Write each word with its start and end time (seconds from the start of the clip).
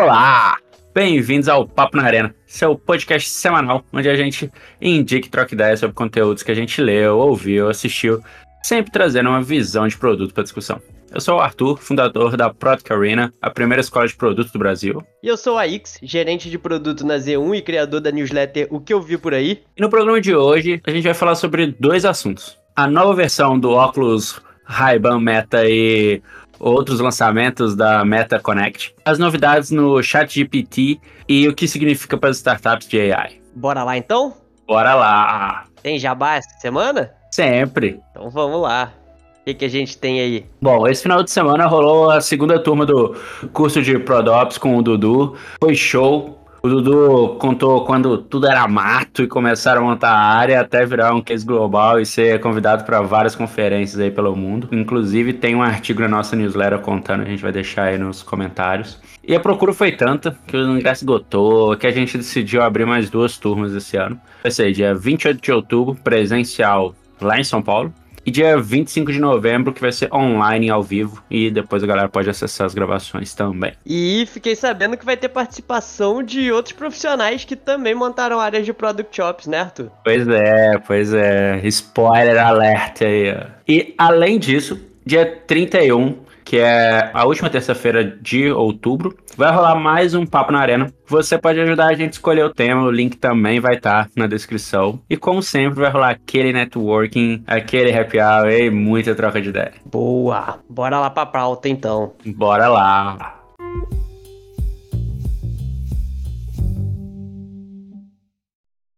Olá! 0.00 0.56
Bem-vindos 0.94 1.48
ao 1.48 1.66
Papo 1.66 1.96
na 1.96 2.04
Arena, 2.04 2.32
seu 2.46 2.78
podcast 2.78 3.28
semanal, 3.28 3.84
onde 3.92 4.08
a 4.08 4.14
gente 4.14 4.48
indica 4.80 5.26
e 5.26 5.30
troca 5.30 5.52
ideias 5.52 5.80
sobre 5.80 5.92
conteúdos 5.92 6.44
que 6.44 6.52
a 6.52 6.54
gente 6.54 6.80
leu, 6.80 7.18
ouviu, 7.18 7.68
assistiu, 7.68 8.22
sempre 8.62 8.92
trazendo 8.92 9.28
uma 9.28 9.42
visão 9.42 9.88
de 9.88 9.98
produto 9.98 10.32
para 10.32 10.44
discussão. 10.44 10.80
Eu 11.12 11.20
sou 11.20 11.38
o 11.38 11.40
Arthur, 11.40 11.78
fundador 11.78 12.36
da 12.36 12.48
Product 12.48 12.92
Arena, 12.92 13.34
a 13.42 13.50
primeira 13.50 13.80
escola 13.80 14.06
de 14.06 14.14
produto 14.14 14.52
do 14.52 14.58
Brasil. 14.60 15.02
E 15.20 15.26
eu 15.26 15.36
sou 15.36 15.58
a 15.58 15.66
Ix, 15.66 15.98
gerente 16.00 16.48
de 16.48 16.60
produto 16.60 17.04
na 17.04 17.16
Z1 17.16 17.56
e 17.56 17.62
criador 17.62 18.00
da 18.00 18.12
newsletter 18.12 18.68
O 18.70 18.78
Que 18.78 18.94
Eu 18.94 19.02
Vi 19.02 19.18
Por 19.18 19.34
Aí. 19.34 19.64
E 19.76 19.82
no 19.82 19.90
programa 19.90 20.20
de 20.20 20.32
hoje, 20.32 20.80
a 20.86 20.92
gente 20.92 21.02
vai 21.02 21.14
falar 21.14 21.34
sobre 21.34 21.74
dois 21.76 22.04
assuntos. 22.04 22.56
A 22.76 22.86
nova 22.86 23.16
versão 23.16 23.58
do 23.58 23.72
óculos 23.72 24.40
Ray-Ban 24.64 25.18
Meta 25.18 25.68
e 25.68 26.22
outros 26.58 27.00
lançamentos 27.00 27.74
da 27.74 28.04
Meta 28.04 28.38
Connect, 28.40 28.94
as 29.04 29.18
novidades 29.18 29.70
no 29.70 30.02
ChatGPT 30.02 31.00
e 31.28 31.48
o 31.48 31.54
que 31.54 31.68
significa 31.68 32.16
para 32.16 32.30
as 32.30 32.36
startups 32.38 32.88
de 32.88 33.12
AI. 33.12 33.40
Bora 33.54 33.84
lá 33.84 33.96
então? 33.96 34.34
Bora 34.66 34.94
lá! 34.94 35.64
Tem 35.82 35.98
jabá 35.98 36.36
essa 36.36 36.50
semana? 36.60 37.10
Sempre. 37.30 38.00
Então 38.10 38.30
vamos 38.30 38.60
lá. 38.60 38.92
O 39.40 39.44
que, 39.44 39.54
que 39.54 39.64
a 39.64 39.70
gente 39.70 39.96
tem 39.96 40.20
aí? 40.20 40.46
Bom, 40.60 40.86
esse 40.86 41.02
final 41.02 41.22
de 41.22 41.30
semana 41.30 41.66
rolou 41.66 42.10
a 42.10 42.20
segunda 42.20 42.58
turma 42.58 42.84
do 42.84 43.16
curso 43.52 43.80
de 43.80 43.98
ProDops 43.98 44.58
com 44.58 44.76
o 44.76 44.82
Dudu. 44.82 45.36
Foi 45.58 45.74
show. 45.74 46.38
O 46.68 46.82
Dudu 46.82 47.36
contou 47.38 47.82
quando 47.86 48.18
tudo 48.18 48.46
era 48.46 48.68
mato 48.68 49.22
e 49.22 49.26
começaram 49.26 49.80
a 49.80 49.90
montar 49.90 50.10
a 50.10 50.20
área 50.20 50.60
até 50.60 50.84
virar 50.84 51.14
um 51.14 51.22
case 51.22 51.42
global 51.42 51.98
e 51.98 52.04
ser 52.04 52.40
convidado 52.40 52.84
para 52.84 53.00
várias 53.00 53.34
conferências 53.34 53.98
aí 53.98 54.10
pelo 54.10 54.36
mundo. 54.36 54.68
Inclusive 54.70 55.32
tem 55.32 55.54
um 55.54 55.62
artigo 55.62 56.02
na 56.02 56.08
nossa 56.08 56.36
newsletter 56.36 56.78
contando, 56.80 57.22
a 57.22 57.24
gente 57.24 57.40
vai 57.40 57.52
deixar 57.52 57.84
aí 57.84 57.96
nos 57.96 58.22
comentários. 58.22 59.00
E 59.26 59.34
a 59.34 59.40
procura 59.40 59.72
foi 59.72 59.92
tanta 59.92 60.38
que 60.46 60.58
o 60.58 60.76
ingresso 60.76 61.04
esgotou, 61.04 61.74
que 61.74 61.86
a 61.86 61.90
gente 61.90 62.18
decidiu 62.18 62.60
abrir 62.60 62.84
mais 62.84 63.08
duas 63.08 63.38
turmas 63.38 63.72
esse 63.72 63.96
ano. 63.96 64.20
Vai 64.42 64.52
ser 64.52 64.70
dia 64.70 64.94
28 64.94 65.40
de 65.40 65.50
outubro, 65.50 65.94
presencial 65.94 66.94
lá 67.18 67.40
em 67.40 67.44
São 67.44 67.62
Paulo. 67.62 67.94
E 68.24 68.30
dia 68.30 68.60
25 68.60 69.12
de 69.12 69.18
novembro, 69.18 69.72
que 69.72 69.80
vai 69.80 69.92
ser 69.92 70.12
online 70.12 70.70
ao 70.70 70.82
vivo. 70.82 71.22
E 71.30 71.50
depois 71.50 71.82
a 71.82 71.86
galera 71.86 72.08
pode 72.08 72.28
acessar 72.28 72.66
as 72.66 72.74
gravações 72.74 73.34
também. 73.34 73.72
E 73.86 74.26
fiquei 74.32 74.54
sabendo 74.54 74.96
que 74.96 75.04
vai 75.04 75.16
ter 75.16 75.28
participação 75.28 76.22
de 76.22 76.52
outros 76.52 76.74
profissionais 76.74 77.44
que 77.44 77.56
também 77.56 77.94
montaram 77.94 78.38
áreas 78.38 78.64
de 78.64 78.72
Product 78.72 79.14
Shops, 79.14 79.46
né, 79.46 79.60
Arthur? 79.60 79.90
Pois 80.04 80.28
é, 80.28 80.78
pois 80.86 81.12
é. 81.12 81.60
Spoiler 81.64 82.38
alert 82.38 83.02
aí. 83.02 83.34
E 83.66 83.94
além 83.98 84.38
disso, 84.38 84.78
dia 85.04 85.24
31 85.46 86.27
que 86.48 86.58
é 86.58 87.10
a 87.12 87.26
última 87.26 87.50
terça-feira 87.50 88.02
de 88.02 88.50
outubro. 88.50 89.14
Vai 89.36 89.52
rolar 89.52 89.74
mais 89.74 90.14
um 90.14 90.24
Papo 90.24 90.50
na 90.50 90.60
Arena. 90.60 90.90
Você 91.06 91.36
pode 91.36 91.60
ajudar 91.60 91.88
a 91.88 91.92
gente 91.92 92.08
a 92.08 92.12
escolher 92.12 92.42
o 92.42 92.54
tema, 92.54 92.84
o 92.84 92.90
link 92.90 93.18
também 93.18 93.60
vai 93.60 93.74
estar 93.74 94.06
tá 94.06 94.10
na 94.16 94.26
descrição. 94.26 94.98
E 95.10 95.16
como 95.18 95.42
sempre, 95.42 95.80
vai 95.80 95.90
rolar 95.90 96.08
aquele 96.08 96.50
networking, 96.50 97.44
aquele 97.46 97.92
happy 97.92 98.18
hour 98.18 98.50
e 98.50 98.70
muita 98.70 99.14
troca 99.14 99.42
de 99.42 99.50
ideia. 99.50 99.74
Boa! 99.84 100.58
Bora 100.70 100.98
lá 100.98 101.10
pra 101.10 101.26
pauta 101.26 101.68
então. 101.68 102.14
Bora 102.24 102.66
lá! 102.66 103.34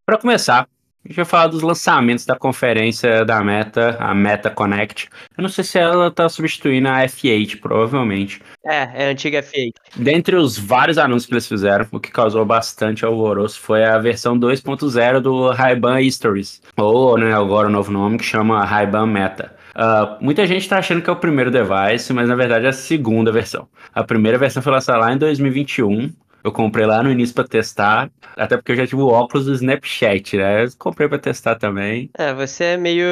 Para 0.07 0.19
começar, 0.19 0.69
gente 1.11 1.17
vai 1.17 1.25
falar 1.25 1.49
dos 1.49 1.63
lançamentos 1.63 2.25
da 2.25 2.37
conferência 2.37 3.25
da 3.25 3.43
Meta, 3.43 3.97
a 3.99 4.15
Meta 4.15 4.49
Connect. 4.49 5.09
Eu 5.37 5.43
não 5.43 5.49
sei 5.49 5.65
se 5.65 5.77
ela 5.77 6.09
tá 6.09 6.29
substituindo 6.29 6.89
a 6.89 7.05
F8, 7.05 7.61
provavelmente. 7.61 8.41
É, 8.65 9.05
é 9.05 9.09
a 9.09 9.11
antiga 9.11 9.43
F8. 9.43 9.73
Dentre 9.97 10.37
os 10.37 10.57
vários 10.57 10.99
anúncios 10.99 11.27
que 11.27 11.35
eles 11.35 11.49
fizeram, 11.49 11.87
o 11.91 11.99
que 11.99 12.13
causou 12.13 12.45
bastante 12.45 13.05
alvoroço 13.05 13.59
foi 13.61 13.85
a 13.85 13.99
versão 13.99 14.39
2.0 14.39 15.21
do 15.21 15.51
Ray-Ban 15.51 16.09
Stories, 16.09 16.63
ou 16.77 17.19
né, 17.19 17.35
agora 17.35 17.67
o 17.67 17.71
novo 17.71 17.91
nome 17.91 18.17
que 18.17 18.25
chama 18.25 18.65
Ray-Ban 18.65 19.07
Meta. 19.07 19.57
Uh, 19.71 20.23
muita 20.25 20.47
gente 20.47 20.63
está 20.63 20.79
achando 20.79 21.03
que 21.03 21.11
é 21.11 21.13
o 21.13 21.17
primeiro 21.17 21.51
device, 21.51 22.13
mas 22.13 22.29
na 22.29 22.37
verdade 22.37 22.67
é 22.67 22.69
a 22.69 22.73
segunda 22.73 23.33
versão. 23.33 23.69
A 23.93 24.05
primeira 24.05 24.39
versão 24.39 24.63
foi 24.63 24.73
lançada 24.73 24.99
lá 24.99 25.13
em 25.13 25.19
2021 25.19 26.13
eu 26.43 26.53
comprei 26.53 26.87
lá 26.87 27.03
no 27.03 27.11
início 27.11 27.35
para 27.35 27.47
testar, 27.47 28.11
até 28.37 28.57
porque 28.57 28.73
eu 28.73 28.77
já 28.77 28.87
tive 28.87 29.03
o 29.03 29.09
óculos 29.09 29.47
do 29.47 29.55
Snapchat, 29.55 30.37
né? 30.37 30.65
Eu 30.65 30.69
comprei 30.79 31.09
para 31.09 31.19
testar 31.19 31.57
também. 31.57 32.11
É, 32.17 32.33
você 32.33 32.65
é 32.65 32.77
meio 32.77 33.07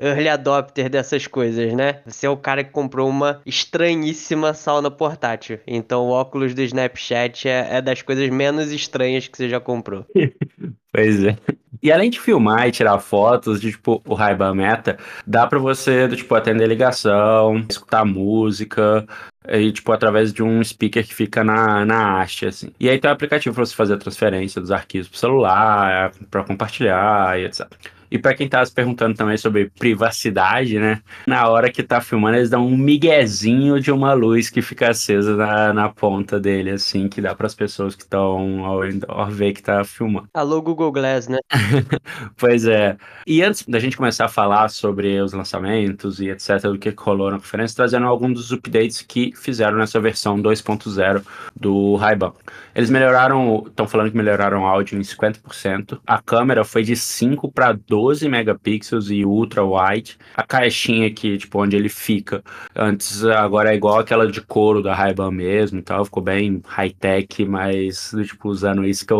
early 0.00 0.28
adopter 0.28 0.88
dessas 0.88 1.26
coisas, 1.26 1.72
né? 1.72 2.00
Você 2.06 2.26
é 2.26 2.30
o 2.30 2.36
cara 2.36 2.62
que 2.62 2.70
comprou 2.70 3.08
uma 3.08 3.40
estranhíssima 3.46 4.54
sauna 4.54 4.90
portátil. 4.90 5.58
Então 5.66 6.06
o 6.06 6.10
óculos 6.10 6.54
do 6.54 6.62
Snapchat 6.62 7.48
é, 7.48 7.76
é 7.76 7.82
das 7.82 8.02
coisas 8.02 8.28
menos 8.28 8.70
estranhas 8.70 9.28
que 9.28 9.36
você 9.36 9.48
já 9.48 9.60
comprou. 9.60 10.06
Pois 10.92 11.24
é. 11.24 11.36
E 11.84 11.92
além 11.92 12.08
de 12.08 12.18
filmar 12.18 12.66
e 12.66 12.72
tirar 12.72 12.98
fotos 12.98 13.60
de, 13.60 13.70
tipo, 13.72 14.02
o 14.06 14.14
Ray-Ban 14.14 14.54
Meta, 14.54 14.98
dá 15.26 15.46
para 15.46 15.58
você, 15.58 16.08
tipo, 16.08 16.34
atender 16.34 16.66
ligação, 16.66 17.58
escutar 17.68 18.06
música, 18.06 19.06
e, 19.46 19.70
tipo, 19.70 19.92
através 19.92 20.32
de 20.32 20.42
um 20.42 20.64
speaker 20.64 21.06
que 21.06 21.14
fica 21.14 21.44
na, 21.44 21.84
na 21.84 22.22
haste, 22.22 22.46
assim. 22.46 22.72
E 22.80 22.88
aí 22.88 22.98
tem 22.98 23.10
um 23.10 23.12
aplicativo 23.14 23.54
para 23.54 23.66
você 23.66 23.74
fazer 23.74 23.94
a 23.94 23.98
transferência 23.98 24.62
dos 24.62 24.70
arquivos 24.70 25.08
pro 25.08 25.18
celular, 25.18 26.12
para 26.30 26.42
compartilhar 26.44 27.38
e 27.38 27.44
etc. 27.44 27.68
E 28.10 28.18
para 28.18 28.34
quem 28.34 28.48
tá 28.48 28.64
se 28.64 28.72
perguntando 28.72 29.14
também 29.14 29.36
sobre 29.36 29.70
privacidade, 29.78 30.78
né? 30.78 31.00
Na 31.26 31.48
hora 31.48 31.70
que 31.70 31.82
tá 31.82 32.00
filmando, 32.00 32.36
eles 32.36 32.50
dão 32.50 32.66
um 32.66 32.76
miguezinho 32.76 33.80
de 33.80 33.90
uma 33.90 34.12
luz 34.12 34.50
que 34.50 34.62
fica 34.62 34.90
acesa 34.90 35.36
na, 35.36 35.72
na 35.72 35.88
ponta 35.88 36.38
dele, 36.38 36.70
assim, 36.70 37.08
que 37.08 37.20
dá 37.20 37.34
para 37.34 37.46
as 37.46 37.54
pessoas 37.54 37.94
que 37.94 38.02
estão 38.02 38.64
ao, 38.64 38.80
ao 39.08 39.30
ver 39.30 39.52
que 39.52 39.62
tá 39.62 39.84
filmando. 39.84 40.28
Alô, 40.34 40.60
Google 40.62 40.92
Glass, 40.92 41.28
né? 41.28 41.38
pois 42.36 42.66
é. 42.66 42.96
E 43.26 43.42
antes 43.42 43.64
da 43.66 43.78
gente 43.78 43.96
começar 43.96 44.26
a 44.26 44.28
falar 44.28 44.68
sobre 44.68 45.20
os 45.20 45.32
lançamentos 45.32 46.20
e 46.20 46.28
etc., 46.28 46.62
do 46.62 46.78
que 46.78 46.94
rolou 46.96 47.30
na 47.30 47.38
conferência, 47.38 47.76
trazendo 47.76 48.06
alguns 48.06 48.34
dos 48.34 48.52
updates 48.52 49.02
que 49.02 49.32
fizeram 49.36 49.78
nessa 49.78 50.00
versão 50.00 50.40
2.0 50.40 51.22
do 51.54 51.96
Ray-Ban. 51.96 52.32
Eles 52.74 52.90
melhoraram, 52.90 53.64
estão 53.66 53.86
falando 53.86 54.10
que 54.10 54.16
melhoraram 54.16 54.62
o 54.62 54.66
áudio 54.66 54.98
em 54.98 55.02
50%. 55.02 55.98
A 56.06 56.20
câmera 56.20 56.64
foi 56.64 56.82
de 56.82 56.96
5 56.96 57.50
para 57.52 57.72
12 57.72 58.03
12 58.04 58.28
megapixels 58.28 59.10
e 59.10 59.24
ultra 59.24 59.64
wide. 59.64 60.18
A 60.36 60.42
caixinha 60.42 61.06
aqui, 61.06 61.38
tipo, 61.38 61.62
onde 61.62 61.74
ele 61.74 61.88
fica, 61.88 62.42
antes 62.76 63.24
agora 63.24 63.72
é 63.72 63.76
igual 63.76 63.98
aquela 63.98 64.30
de 64.30 64.42
couro 64.42 64.82
da 64.82 64.94
Ray-Ban 64.94 65.30
mesmo 65.30 65.78
e 65.78 65.82
tal, 65.82 66.04
ficou 66.04 66.22
bem 66.22 66.60
high-tech, 66.66 67.44
mas, 67.46 68.12
tipo, 68.26 68.50
usando 68.50 68.84
que 69.06 69.12
é 69.12 69.16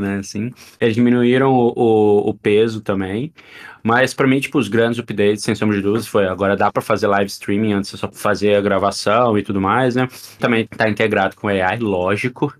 né, 0.00 0.18
assim. 0.18 0.50
Eles 0.80 0.96
diminuíram 0.96 1.52
o, 1.52 1.72
o, 1.76 2.30
o 2.30 2.34
peso 2.34 2.80
também. 2.80 3.32
Mas 3.82 4.12
para 4.14 4.26
mim, 4.26 4.40
tipo, 4.40 4.58
os 4.58 4.68
grandes 4.68 4.98
updates, 4.98 5.42
sem 5.42 5.54
sombra 5.54 5.76
de 5.76 5.82
dúvidas, 5.82 6.06
foi 6.06 6.26
agora 6.26 6.56
dá 6.56 6.70
para 6.70 6.82
fazer 6.82 7.06
live 7.06 7.28
streaming 7.30 7.72
antes 7.72 7.90
só 7.90 8.08
fazer 8.12 8.54
a 8.54 8.60
gravação 8.60 9.38
e 9.38 9.42
tudo 9.42 9.60
mais, 9.60 9.94
né? 9.94 10.08
Também 10.38 10.66
tá 10.66 10.88
integrado 10.88 11.36
com 11.36 11.48
AI, 11.48 11.78
lógico. 11.78 12.54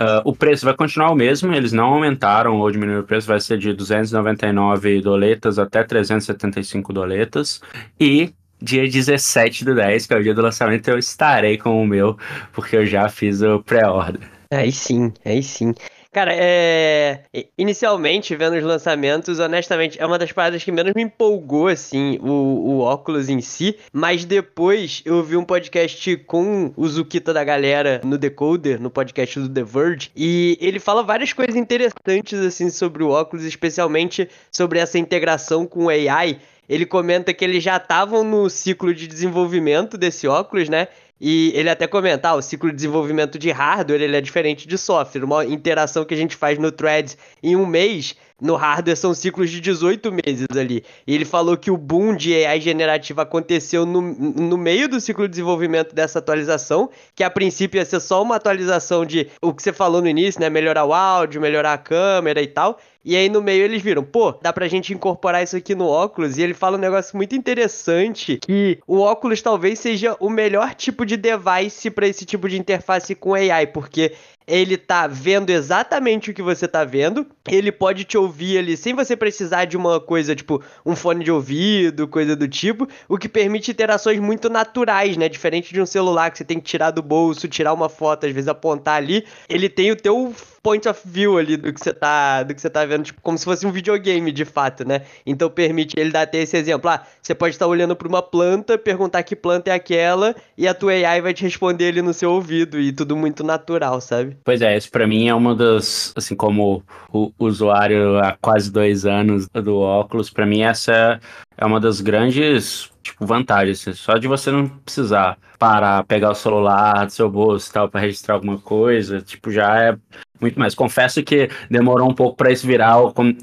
Uh, 0.00 0.22
o 0.24 0.34
preço 0.34 0.64
vai 0.64 0.74
continuar 0.74 1.10
o 1.10 1.14
mesmo, 1.14 1.52
eles 1.52 1.72
não 1.72 1.94
aumentaram 1.94 2.56
ou 2.58 2.70
diminuíram 2.70 3.02
o 3.02 3.06
preço, 3.06 3.26
vai 3.26 3.40
ser 3.40 3.58
de 3.58 3.72
299 3.72 5.00
doletas 5.00 5.58
até 5.58 5.82
375 5.82 6.92
doletas. 6.92 7.60
E 7.98 8.32
dia 8.60 8.88
17 8.88 9.64
do 9.64 9.74
10, 9.74 10.06
que 10.06 10.14
é 10.14 10.16
o 10.16 10.22
dia 10.22 10.34
do 10.34 10.42
lançamento, 10.42 10.88
eu 10.88 10.98
estarei 10.98 11.58
com 11.58 11.82
o 11.82 11.86
meu, 11.86 12.16
porque 12.52 12.76
eu 12.76 12.86
já 12.86 13.08
fiz 13.08 13.42
o 13.42 13.60
pré-order. 13.60 14.20
Aí 14.50 14.70
sim, 14.70 15.12
aí 15.24 15.42
sim. 15.42 15.74
Cara, 16.12 16.32
é. 16.34 17.22
Inicialmente, 17.56 18.36
vendo 18.36 18.54
os 18.54 18.62
lançamentos, 18.62 19.38
honestamente, 19.38 19.98
é 19.98 20.04
uma 20.04 20.18
das 20.18 20.30
paradas 20.30 20.62
que 20.62 20.70
menos 20.70 20.92
me 20.94 21.02
empolgou, 21.02 21.68
assim, 21.68 22.18
o, 22.20 22.26
o 22.28 22.78
óculos 22.80 23.30
em 23.30 23.40
si. 23.40 23.78
Mas 23.90 24.26
depois 24.26 25.00
eu 25.06 25.22
vi 25.24 25.38
um 25.38 25.44
podcast 25.44 26.14
com 26.18 26.70
o 26.76 26.86
Zukita 26.86 27.32
da 27.32 27.42
galera 27.42 28.02
no 28.04 28.18
Decoder, 28.18 28.78
no 28.78 28.90
podcast 28.90 29.40
do 29.40 29.48
The 29.48 29.62
Verge, 29.62 30.10
e 30.14 30.58
ele 30.60 30.78
fala 30.78 31.02
várias 31.02 31.32
coisas 31.32 31.56
interessantes, 31.56 32.38
assim, 32.38 32.68
sobre 32.68 33.02
o 33.02 33.08
óculos, 33.08 33.46
especialmente 33.46 34.28
sobre 34.50 34.80
essa 34.80 34.98
integração 34.98 35.66
com 35.66 35.86
o 35.86 35.88
AI. 35.88 36.38
Ele 36.68 36.86
comenta 36.86 37.34
que 37.34 37.44
eles 37.44 37.62
já 37.62 37.76
estavam 37.76 38.22
no 38.22 38.48
ciclo 38.48 38.94
de 38.94 39.06
desenvolvimento 39.06 39.98
desse 39.98 40.28
óculos, 40.28 40.68
né? 40.68 40.88
E 41.24 41.52
ele 41.54 41.70
até 41.70 41.86
comenta, 41.86 42.30
ah, 42.30 42.34
o 42.34 42.42
ciclo 42.42 42.68
de 42.68 42.74
desenvolvimento 42.74 43.38
de 43.38 43.52
hardware 43.52 44.02
ele 44.02 44.16
é 44.16 44.20
diferente 44.20 44.66
de 44.66 44.76
software. 44.76 45.22
Uma 45.22 45.46
interação 45.46 46.04
que 46.04 46.12
a 46.12 46.16
gente 46.16 46.34
faz 46.34 46.58
no 46.58 46.72
Threads 46.72 47.16
em 47.40 47.54
um 47.54 47.64
mês, 47.64 48.16
no 48.40 48.56
hardware 48.56 48.96
são 48.96 49.14
ciclos 49.14 49.48
de 49.48 49.60
18 49.60 50.10
meses 50.10 50.48
ali. 50.50 50.84
E 51.06 51.14
ele 51.14 51.24
falou 51.24 51.56
que 51.56 51.70
o 51.70 51.76
boom 51.76 52.16
de 52.16 52.34
AI 52.44 52.60
generativa 52.60 53.22
aconteceu 53.22 53.86
no, 53.86 54.02
no 54.02 54.58
meio 54.58 54.88
do 54.88 55.00
ciclo 55.00 55.28
de 55.28 55.30
desenvolvimento 55.30 55.94
dessa 55.94 56.18
atualização, 56.18 56.90
que 57.14 57.22
a 57.22 57.30
princípio 57.30 57.78
ia 57.78 57.84
ser 57.84 58.00
só 58.00 58.20
uma 58.20 58.34
atualização 58.34 59.06
de 59.06 59.28
o 59.40 59.54
que 59.54 59.62
você 59.62 59.72
falou 59.72 60.02
no 60.02 60.08
início, 60.08 60.40
né? 60.40 60.50
Melhorar 60.50 60.84
o 60.84 60.92
áudio, 60.92 61.40
melhorar 61.40 61.74
a 61.74 61.78
câmera 61.78 62.42
e 62.42 62.48
tal. 62.48 62.80
E 63.04 63.16
aí 63.16 63.28
no 63.28 63.42
meio 63.42 63.64
eles 63.64 63.82
viram, 63.82 64.04
pô, 64.04 64.32
dá 64.32 64.52
pra 64.52 64.68
gente 64.68 64.92
incorporar 64.92 65.42
isso 65.42 65.56
aqui 65.56 65.74
no 65.74 65.86
óculos. 65.86 66.38
E 66.38 66.42
ele 66.42 66.54
fala 66.54 66.76
um 66.76 66.80
negócio 66.80 67.16
muito 67.16 67.34
interessante, 67.34 68.38
que 68.38 68.78
o 68.86 69.00
óculos 69.00 69.42
talvez 69.42 69.78
seja 69.78 70.16
o 70.20 70.30
melhor 70.30 70.74
tipo 70.74 71.04
de 71.04 71.16
device 71.16 71.90
para 71.90 72.06
esse 72.06 72.24
tipo 72.24 72.48
de 72.48 72.58
interface 72.58 73.14
com 73.14 73.34
AI, 73.34 73.66
porque 73.66 74.12
ele 74.52 74.76
tá 74.76 75.06
vendo 75.06 75.48
exatamente 75.48 76.30
o 76.30 76.34
que 76.34 76.42
você 76.42 76.68
tá 76.68 76.84
vendo. 76.84 77.26
Ele 77.48 77.72
pode 77.72 78.04
te 78.04 78.18
ouvir 78.18 78.58
ali 78.58 78.76
sem 78.76 78.92
você 78.94 79.16
precisar 79.16 79.64
de 79.64 79.78
uma 79.78 79.98
coisa, 79.98 80.36
tipo, 80.36 80.62
um 80.84 80.94
fone 80.94 81.24
de 81.24 81.32
ouvido, 81.32 82.06
coisa 82.06 82.36
do 82.36 82.46
tipo, 82.46 82.86
o 83.08 83.16
que 83.16 83.30
permite 83.30 83.70
interações 83.70 84.20
muito 84.20 84.50
naturais, 84.50 85.16
né? 85.16 85.26
Diferente 85.26 85.72
de 85.72 85.80
um 85.80 85.86
celular 85.86 86.30
que 86.30 86.36
você 86.36 86.44
tem 86.44 86.60
que 86.60 86.66
tirar 86.66 86.90
do 86.90 87.02
bolso, 87.02 87.48
tirar 87.48 87.72
uma 87.72 87.88
foto, 87.88 88.26
às 88.26 88.32
vezes 88.32 88.46
apontar 88.46 88.96
ali. 88.96 89.24
Ele 89.48 89.70
tem 89.70 89.90
o 89.90 89.96
teu 89.96 90.34
point 90.62 90.88
of 90.88 91.00
view 91.04 91.38
ali 91.38 91.56
do 91.56 91.72
que 91.72 91.80
você 91.80 91.92
tá, 91.92 92.42
do 92.42 92.54
que 92.54 92.60
você 92.60 92.70
tá 92.70 92.84
vendo, 92.84 93.04
tipo, 93.04 93.20
como 93.20 93.36
se 93.36 93.44
fosse 93.44 93.66
um 93.66 93.72
videogame 93.72 94.30
de 94.30 94.44
fato, 94.44 94.86
né? 94.86 95.02
Então 95.26 95.50
permite 95.50 95.98
ele 95.98 96.10
dar 96.10 96.22
até 96.22 96.38
esse 96.38 96.56
exemplo. 96.56 96.88
Ah, 96.88 97.04
você 97.20 97.34
pode 97.34 97.54
estar 97.54 97.66
olhando 97.66 97.96
para 97.96 98.06
uma 98.06 98.22
planta, 98.22 98.78
perguntar 98.78 99.22
que 99.24 99.34
planta 99.34 99.70
é 99.70 99.74
aquela 99.74 100.34
e 100.56 100.68
a 100.68 100.74
tua 100.74 100.92
AI 100.92 101.20
vai 101.20 101.34
te 101.34 101.42
responder 101.42 101.88
ali 101.88 102.02
no 102.02 102.14
seu 102.14 102.30
ouvido 102.30 102.78
e 102.78 102.92
tudo 102.92 103.16
muito 103.16 103.42
natural, 103.42 104.00
sabe? 104.00 104.36
Pois 104.44 104.60
é, 104.60 104.76
isso 104.76 104.90
para 104.90 105.06
mim 105.06 105.28
é 105.28 105.34
uma 105.34 105.54
das, 105.54 106.12
assim, 106.16 106.34
como 106.34 106.82
o 107.12 107.32
usuário 107.38 108.18
há 108.18 108.36
quase 108.40 108.70
dois 108.70 109.06
anos 109.06 109.48
do 109.48 109.78
óculos, 109.78 110.30
para 110.30 110.46
mim 110.46 110.62
essa 110.62 111.20
é 111.56 111.64
uma 111.64 111.78
das 111.78 112.00
grandes 112.00 112.90
tipo, 113.02 113.26
vantagens. 113.26 113.86
Assim, 113.86 113.92
só 113.92 114.16
de 114.16 114.28
você 114.28 114.50
não 114.50 114.68
precisar 114.68 115.36
parar, 115.58 116.04
pegar 116.04 116.30
o 116.30 116.34
celular 116.34 117.06
do 117.06 117.12
seu 117.12 117.30
bolso 117.30 117.70
e 117.70 117.72
tal 117.72 117.88
para 117.88 118.00
registrar 118.00 118.34
alguma 118.34 118.58
coisa, 118.58 119.20
tipo, 119.20 119.50
já 119.50 119.78
é 119.78 119.96
muito 120.40 120.58
mais. 120.58 120.74
Confesso 120.74 121.22
que 121.22 121.48
demorou 121.70 122.10
um 122.10 122.14
pouco 122.14 122.36
para 122.36 122.50
isso 122.50 122.66
virar, 122.66 122.96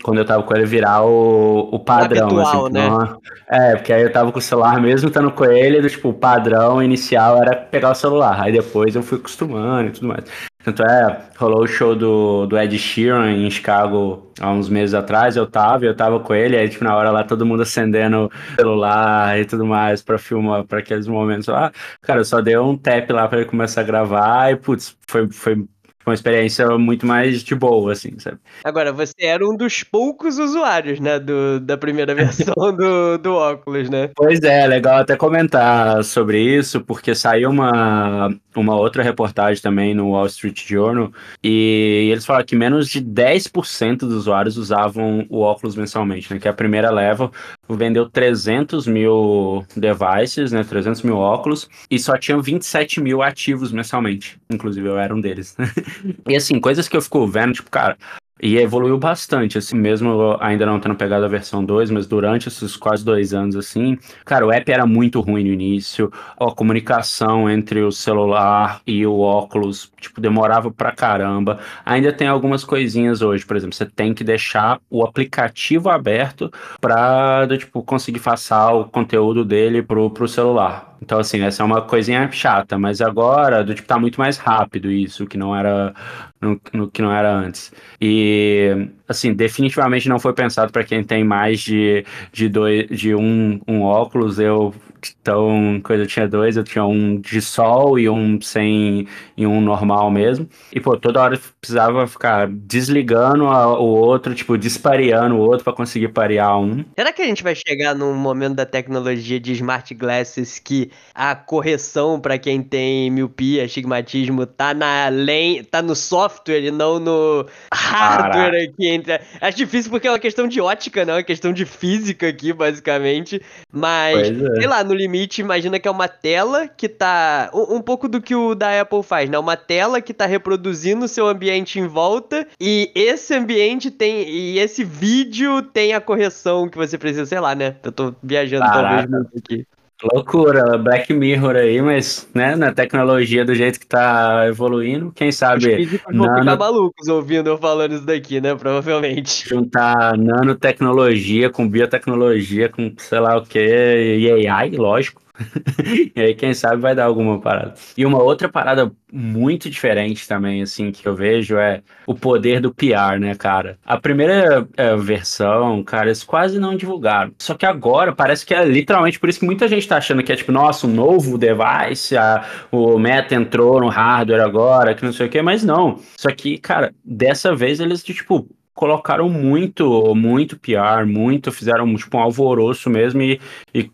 quando 0.03 0.17
eu 0.17 0.25
tava 0.25 0.43
com 0.43 0.53
ele, 0.55 0.65
virar 0.65 1.03
o, 1.03 1.69
o 1.71 1.79
padrão. 1.79 2.27
Habitual, 2.27 2.65
assim, 2.65 2.73
né? 2.73 2.89
Não, 2.89 3.21
é, 3.49 3.75
porque 3.75 3.93
aí 3.93 4.01
eu 4.01 4.11
tava 4.11 4.31
com 4.31 4.39
o 4.39 4.41
celular 4.41 4.81
mesmo 4.81 5.07
estando 5.07 5.31
com 5.31 5.45
ele, 5.45 5.81
do, 5.81 5.89
tipo, 5.89 6.09
o 6.09 6.13
padrão 6.13 6.83
inicial 6.83 7.41
era 7.41 7.55
pegar 7.55 7.91
o 7.91 7.95
celular. 7.95 8.41
Aí 8.41 8.51
depois 8.51 8.95
eu 8.95 9.03
fui 9.03 9.17
acostumando 9.17 9.89
e 9.89 9.91
tudo 9.91 10.07
mais. 10.07 10.25
Tanto 10.61 10.83
é, 10.83 11.21
rolou 11.37 11.63
o 11.63 11.67
show 11.67 11.95
do, 11.95 12.45
do 12.45 12.57
Ed 12.57 12.77
Sheeran 12.77 13.31
em 13.31 13.49
Chicago 13.49 14.29
há 14.41 14.51
uns 14.51 14.67
meses 14.67 14.93
atrás, 14.93 15.37
eu 15.37 15.47
tava, 15.47 15.85
eu 15.85 15.95
tava 15.95 16.19
com 16.19 16.35
ele, 16.35 16.57
aí 16.57 16.67
tipo, 16.67 16.83
na 16.83 16.95
hora 16.95 17.11
lá 17.11 17.23
todo 17.23 17.45
mundo 17.45 17.61
acendendo 17.63 18.29
celular 18.57 19.39
e 19.39 19.45
tudo 19.45 19.65
mais 19.65 20.01
pra 20.01 20.17
filmar, 20.17 20.65
pra 20.65 20.79
aqueles 20.79 21.07
momentos 21.07 21.47
lá. 21.47 21.71
Cara, 22.01 22.19
eu 22.19 22.25
só 22.25 22.41
dei 22.41 22.57
um 22.57 22.77
tap 22.77 23.09
lá 23.09 23.25
pra 23.29 23.39
ele 23.39 23.49
começar 23.49 23.81
a 23.81 23.85
gravar 23.85 24.51
e, 24.51 24.57
putz, 24.57 24.97
foi, 25.07 25.31
foi 25.31 25.65
uma 26.09 26.13
experiência 26.13 26.67
muito 26.77 27.05
mais 27.05 27.43
de 27.43 27.55
boa, 27.55 27.91
assim, 27.91 28.17
sabe? 28.19 28.37
Agora, 28.63 28.91
você 28.91 29.13
era 29.21 29.45
um 29.45 29.55
dos 29.55 29.83
poucos 29.83 30.37
usuários, 30.39 30.99
né, 30.99 31.19
do, 31.19 31.59
da 31.59 31.77
primeira 31.77 32.13
versão 32.15 32.53
do, 32.75 33.17
do 33.17 33.33
óculos, 33.33 33.89
né? 33.89 34.09
Pois 34.15 34.41
é, 34.41 34.67
legal 34.67 34.97
até 34.97 35.15
comentar 35.15 36.03
sobre 36.03 36.41
isso, 36.41 36.81
porque 36.81 37.13
saiu 37.13 37.49
uma, 37.49 38.29
uma 38.55 38.75
outra 38.75 39.03
reportagem 39.03 39.61
também 39.61 39.93
no 39.93 40.09
Wall 40.09 40.25
Street 40.27 40.67
Journal, 40.67 41.11
e 41.43 42.09
eles 42.11 42.25
falaram 42.25 42.45
que 42.45 42.55
menos 42.55 42.87
de 42.87 43.01
10% 43.01 43.99
dos 43.99 44.13
usuários 44.13 44.57
usavam 44.57 45.25
o 45.29 45.39
óculos 45.41 45.75
mensalmente, 45.75 46.33
né, 46.33 46.39
que 46.39 46.47
a 46.47 46.53
primeira 46.53 46.89
leva 46.89 47.31
vendeu 47.67 48.09
300 48.09 48.87
mil 48.87 49.65
devices, 49.75 50.51
né, 50.51 50.63
300 50.63 51.01
mil 51.03 51.17
óculos, 51.17 51.69
e 51.89 51.99
só 51.99 52.17
tinham 52.17 52.41
27 52.41 53.01
mil 53.01 53.21
ativos 53.21 53.71
mensalmente, 53.71 54.39
inclusive 54.49 54.87
eu 54.87 54.97
era 54.97 55.13
um 55.13 55.21
deles. 55.21 55.55
E 56.27 56.35
assim, 56.35 56.59
coisas 56.59 56.87
que 56.87 56.95
eu 56.95 57.01
fico 57.01 57.25
vendo, 57.27 57.53
tipo, 57.53 57.71
cara, 57.71 57.97
e 58.41 58.57
evoluiu 58.57 58.97
bastante, 58.97 59.57
assim, 59.57 59.75
mesmo 59.77 60.37
ainda 60.39 60.65
não 60.65 60.79
tendo 60.79 60.95
pegado 60.95 61.25
a 61.25 61.27
versão 61.27 61.63
2, 61.63 61.91
mas 61.91 62.07
durante 62.07 62.47
esses 62.47 62.75
quase 62.75 63.03
dois 63.03 63.33
anos, 63.33 63.55
assim, 63.55 63.97
cara, 64.25 64.45
o 64.45 64.51
app 64.51 64.71
era 64.71 64.85
muito 64.85 65.19
ruim 65.19 65.43
no 65.43 65.53
início, 65.53 66.11
a 66.39 66.51
comunicação 66.51 67.49
entre 67.49 67.81
o 67.81 67.91
celular 67.91 68.81
e 68.87 69.05
o 69.05 69.19
óculos, 69.19 69.91
tipo, 69.99 70.21
demorava 70.21 70.71
pra 70.71 70.91
caramba. 70.91 71.59
Ainda 71.85 72.13
tem 72.13 72.27
algumas 72.27 72.63
coisinhas 72.63 73.21
hoje, 73.21 73.45
por 73.45 73.57
exemplo, 73.57 73.75
você 73.75 73.85
tem 73.85 74.13
que 74.13 74.23
deixar 74.23 74.79
o 74.89 75.03
aplicativo 75.03 75.89
aberto 75.89 76.51
pra, 76.79 77.47
tipo, 77.57 77.83
conseguir 77.83 78.19
passar 78.19 78.73
o 78.73 78.85
conteúdo 78.85 79.43
dele 79.43 79.81
pro, 79.81 80.09
pro 80.09 80.27
celular. 80.27 80.88
Então, 81.01 81.19
assim, 81.19 81.41
essa 81.41 81.63
é 81.63 81.65
uma 81.65 81.81
coisinha 81.81 82.29
chata, 82.31 82.77
mas 82.77 83.01
agora, 83.01 83.63
do 83.63 83.73
tipo, 83.73 83.87
tá 83.87 83.97
muito 83.97 84.19
mais 84.19 84.37
rápido 84.37 84.91
isso, 84.91 85.25
que 85.25 85.37
não 85.37 85.55
era 85.55 85.93
no, 86.41 86.59
no 86.73 86.89
que 86.91 87.01
não 87.01 87.11
era 87.11 87.33
antes. 87.33 87.71
E 88.01 88.89
assim, 89.07 89.33
definitivamente 89.33 90.09
não 90.09 90.19
foi 90.19 90.33
pensado 90.33 90.71
para 90.71 90.83
quem 90.83 91.03
tem 91.03 91.23
mais 91.23 91.61
de, 91.61 92.05
de, 92.31 92.49
dois, 92.49 92.87
de 92.89 93.15
um, 93.15 93.59
um 93.67 93.81
óculos. 93.81 94.39
Eu 94.39 94.73
então, 95.21 95.79
coisa 95.83 96.03
eu 96.03 96.07
tinha 96.07 96.27
dois, 96.27 96.57
eu 96.57 96.63
tinha 96.63 96.83
um 96.85 97.19
de 97.19 97.41
sol 97.41 97.97
e 97.97 98.09
um 98.09 98.39
sem 98.41 99.07
e 99.37 99.45
um 99.45 99.61
normal 99.61 100.09
mesmo. 100.11 100.47
E 100.73 100.79
pô, 100.79 100.97
toda 100.97 101.21
hora 101.21 101.39
precisava 101.59 102.07
ficar 102.07 102.47
desligando 102.47 103.47
a, 103.47 103.79
o 103.79 103.85
outro, 103.85 104.33
tipo, 104.35 104.57
dispareando 104.57 105.35
o 105.35 105.39
outro 105.39 105.63
para 105.63 105.73
conseguir 105.73 106.09
parear 106.09 106.59
um. 106.59 106.83
Será 106.97 107.13
que 107.13 107.21
a 107.21 107.25
gente 107.25 107.43
vai 107.43 107.55
chegar 107.55 107.95
num 107.95 108.13
momento 108.13 108.55
da 108.55 108.65
tecnologia 108.65 109.39
de 109.39 109.53
smart 109.53 109.93
glasses 109.93 110.59
que 110.59 110.91
a 111.13 111.35
correção 111.35 112.19
para 112.19 112.37
quem 112.37 112.61
tem 112.61 113.09
miopia, 113.09 113.65
astigmatismo 113.65 114.45
tá 114.45 114.73
na 114.73 115.09
lente, 115.09 115.63
tá 115.63 115.81
no 115.81 115.95
software 115.95 116.63
e 116.63 116.71
não 116.71 116.99
no 116.99 117.45
hardware 117.73 118.51
Caraca. 118.51 118.63
aqui 118.63 118.87
entre. 118.87 119.19
Acho 119.41 119.57
difícil 119.57 119.91
porque 119.91 120.07
é 120.07 120.11
uma 120.11 120.19
questão 120.19 120.47
de 120.47 120.59
ótica, 120.61 121.05
não, 121.05 121.13
é 121.13 121.17
uma 121.17 121.23
questão 121.23 121.53
de 121.53 121.65
física 121.65 122.27
aqui, 122.27 122.51
basicamente. 122.53 123.41
Mas, 123.71 124.29
é. 124.29 124.55
sei 124.55 124.67
lá, 124.67 124.83
no 124.89 124.95
limite, 124.95 125.41
imagina 125.41 125.79
que 125.79 125.87
é 125.87 125.91
uma 125.91 126.07
tela 126.07 126.67
que 126.67 126.89
tá. 126.89 127.49
Um, 127.53 127.75
um, 127.75 127.81
pouco 127.81 128.07
do 128.07 128.21
que 128.21 128.35
o 128.35 128.55
da 128.55 128.81
Apple 128.81 129.03
faz, 129.03 129.29
né? 129.29 129.37
Uma 129.37 129.55
tela 129.55 130.01
que 130.01 130.13
tá 130.13 130.25
reproduzindo 130.25 131.05
o 131.05 131.07
seu 131.07 131.27
ambiente 131.27 131.79
em 131.79 131.87
volta 131.87 132.47
e 132.59 132.91
esse 132.95 133.33
ambiente 133.33 133.91
tem. 133.91 134.27
E 134.27 134.59
esse 134.59 134.83
vídeo 134.83 135.61
tem 135.61 135.93
a 135.93 136.01
correção 136.01 136.67
que 136.67 136.77
você 136.77 136.97
precisa, 136.97 137.25
sei 137.25 137.39
lá, 137.39 137.53
né? 137.55 137.75
Eu 137.83 137.91
tô 137.91 138.13
viajando 138.21 138.65
Caraca. 138.65 138.87
talvez 138.87 139.09
muito 139.09 139.37
aqui. 139.37 139.67
Loucura, 140.01 140.77
Black 140.77 141.13
Mirror 141.13 141.57
aí, 141.57 141.81
mas 141.81 142.29
né, 142.33 142.55
na 142.55 142.71
tecnologia 142.71 143.43
do 143.43 143.53
jeito 143.53 143.79
que 143.79 143.85
tá 143.85 144.45
evoluindo, 144.47 145.11
quem 145.13 145.31
sabe. 145.31 145.85
Nano... 146.07 146.23
vão 146.25 146.39
ficar 146.39 146.57
malucos 146.57 147.07
ouvindo 147.09 147.49
eu 147.49 147.57
falando 147.57 147.93
isso 147.93 148.05
daqui, 148.05 148.39
né? 148.39 148.55
Provavelmente. 148.55 149.47
Juntar 149.47 150.17
nanotecnologia 150.17 151.49
com 151.49 151.67
biotecnologia, 151.67 152.69
com 152.69 152.93
sei 152.97 153.19
lá 153.19 153.37
o 153.37 153.43
que, 153.43 153.59
e 153.59 154.49
AI, 154.49 154.71
lógico. 154.71 155.21
e 156.15 156.21
aí, 156.21 156.35
quem 156.35 156.53
sabe, 156.53 156.81
vai 156.81 156.95
dar 156.95 157.05
alguma 157.05 157.39
parada. 157.39 157.73
E 157.97 158.05
uma 158.05 158.21
outra 158.21 158.49
parada 158.49 158.91
muito 159.11 159.69
diferente 159.69 160.27
também, 160.27 160.61
assim, 160.61 160.91
que 160.91 161.07
eu 161.07 161.15
vejo 161.15 161.57
é 161.57 161.81
o 162.05 162.13
poder 162.13 162.59
do 162.59 162.73
PR, 162.73 163.19
né, 163.19 163.35
cara? 163.35 163.77
A 163.85 163.97
primeira 163.97 164.67
é, 164.77 164.95
versão, 164.95 165.83
cara, 165.83 166.07
eles 166.07 166.23
quase 166.23 166.59
não 166.59 166.75
divulgaram. 166.75 167.31
Só 167.39 167.55
que 167.55 167.65
agora 167.65 168.13
parece 168.13 168.45
que 168.45 168.53
é 168.53 168.63
literalmente 168.65 169.19
por 169.19 169.29
isso 169.29 169.39
que 169.39 169.45
muita 169.45 169.67
gente 169.67 169.87
tá 169.87 169.97
achando 169.97 170.23
que 170.23 170.31
é 170.31 170.35
tipo, 170.35 170.51
nossa, 170.51 170.87
um 170.87 170.93
novo 170.93 171.37
device, 171.37 172.15
a, 172.17 172.45
o 172.71 172.97
Meta 172.99 173.35
entrou 173.35 173.79
no 173.79 173.89
hardware 173.89 174.41
agora, 174.41 174.93
que 174.93 175.05
não 175.05 175.13
sei 175.13 175.27
o 175.27 175.29
que, 175.29 175.41
mas 175.41 175.63
não. 175.63 175.99
Só 176.17 176.29
que, 176.31 176.57
cara, 176.57 176.93
dessa 177.03 177.55
vez 177.55 177.79
eles, 177.79 178.03
tipo, 178.03 178.47
colocaram 178.79 179.27
muito, 179.27 180.15
muito 180.15 180.57
PR, 180.57 181.05
muito, 181.05 181.51
fizeram 181.51 181.93
tipo 181.95 182.15
um 182.15 182.21
alvoroço 182.21 182.89
mesmo 182.89 183.21
e, 183.21 183.37
e, 183.73 183.91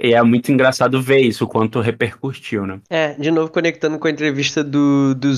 e, 0.00 0.12
é 0.12 0.20
muito 0.24 0.50
engraçado 0.50 1.00
ver 1.00 1.20
isso, 1.20 1.44
o 1.44 1.48
quanto 1.48 1.78
repercutiu, 1.78 2.66
né? 2.66 2.80
É, 2.90 3.12
de 3.12 3.30
novo 3.30 3.52
conectando 3.52 3.96
com 3.96 4.08
a 4.08 4.10
entrevista 4.10 4.64
do, 4.64 5.14
do 5.14 5.32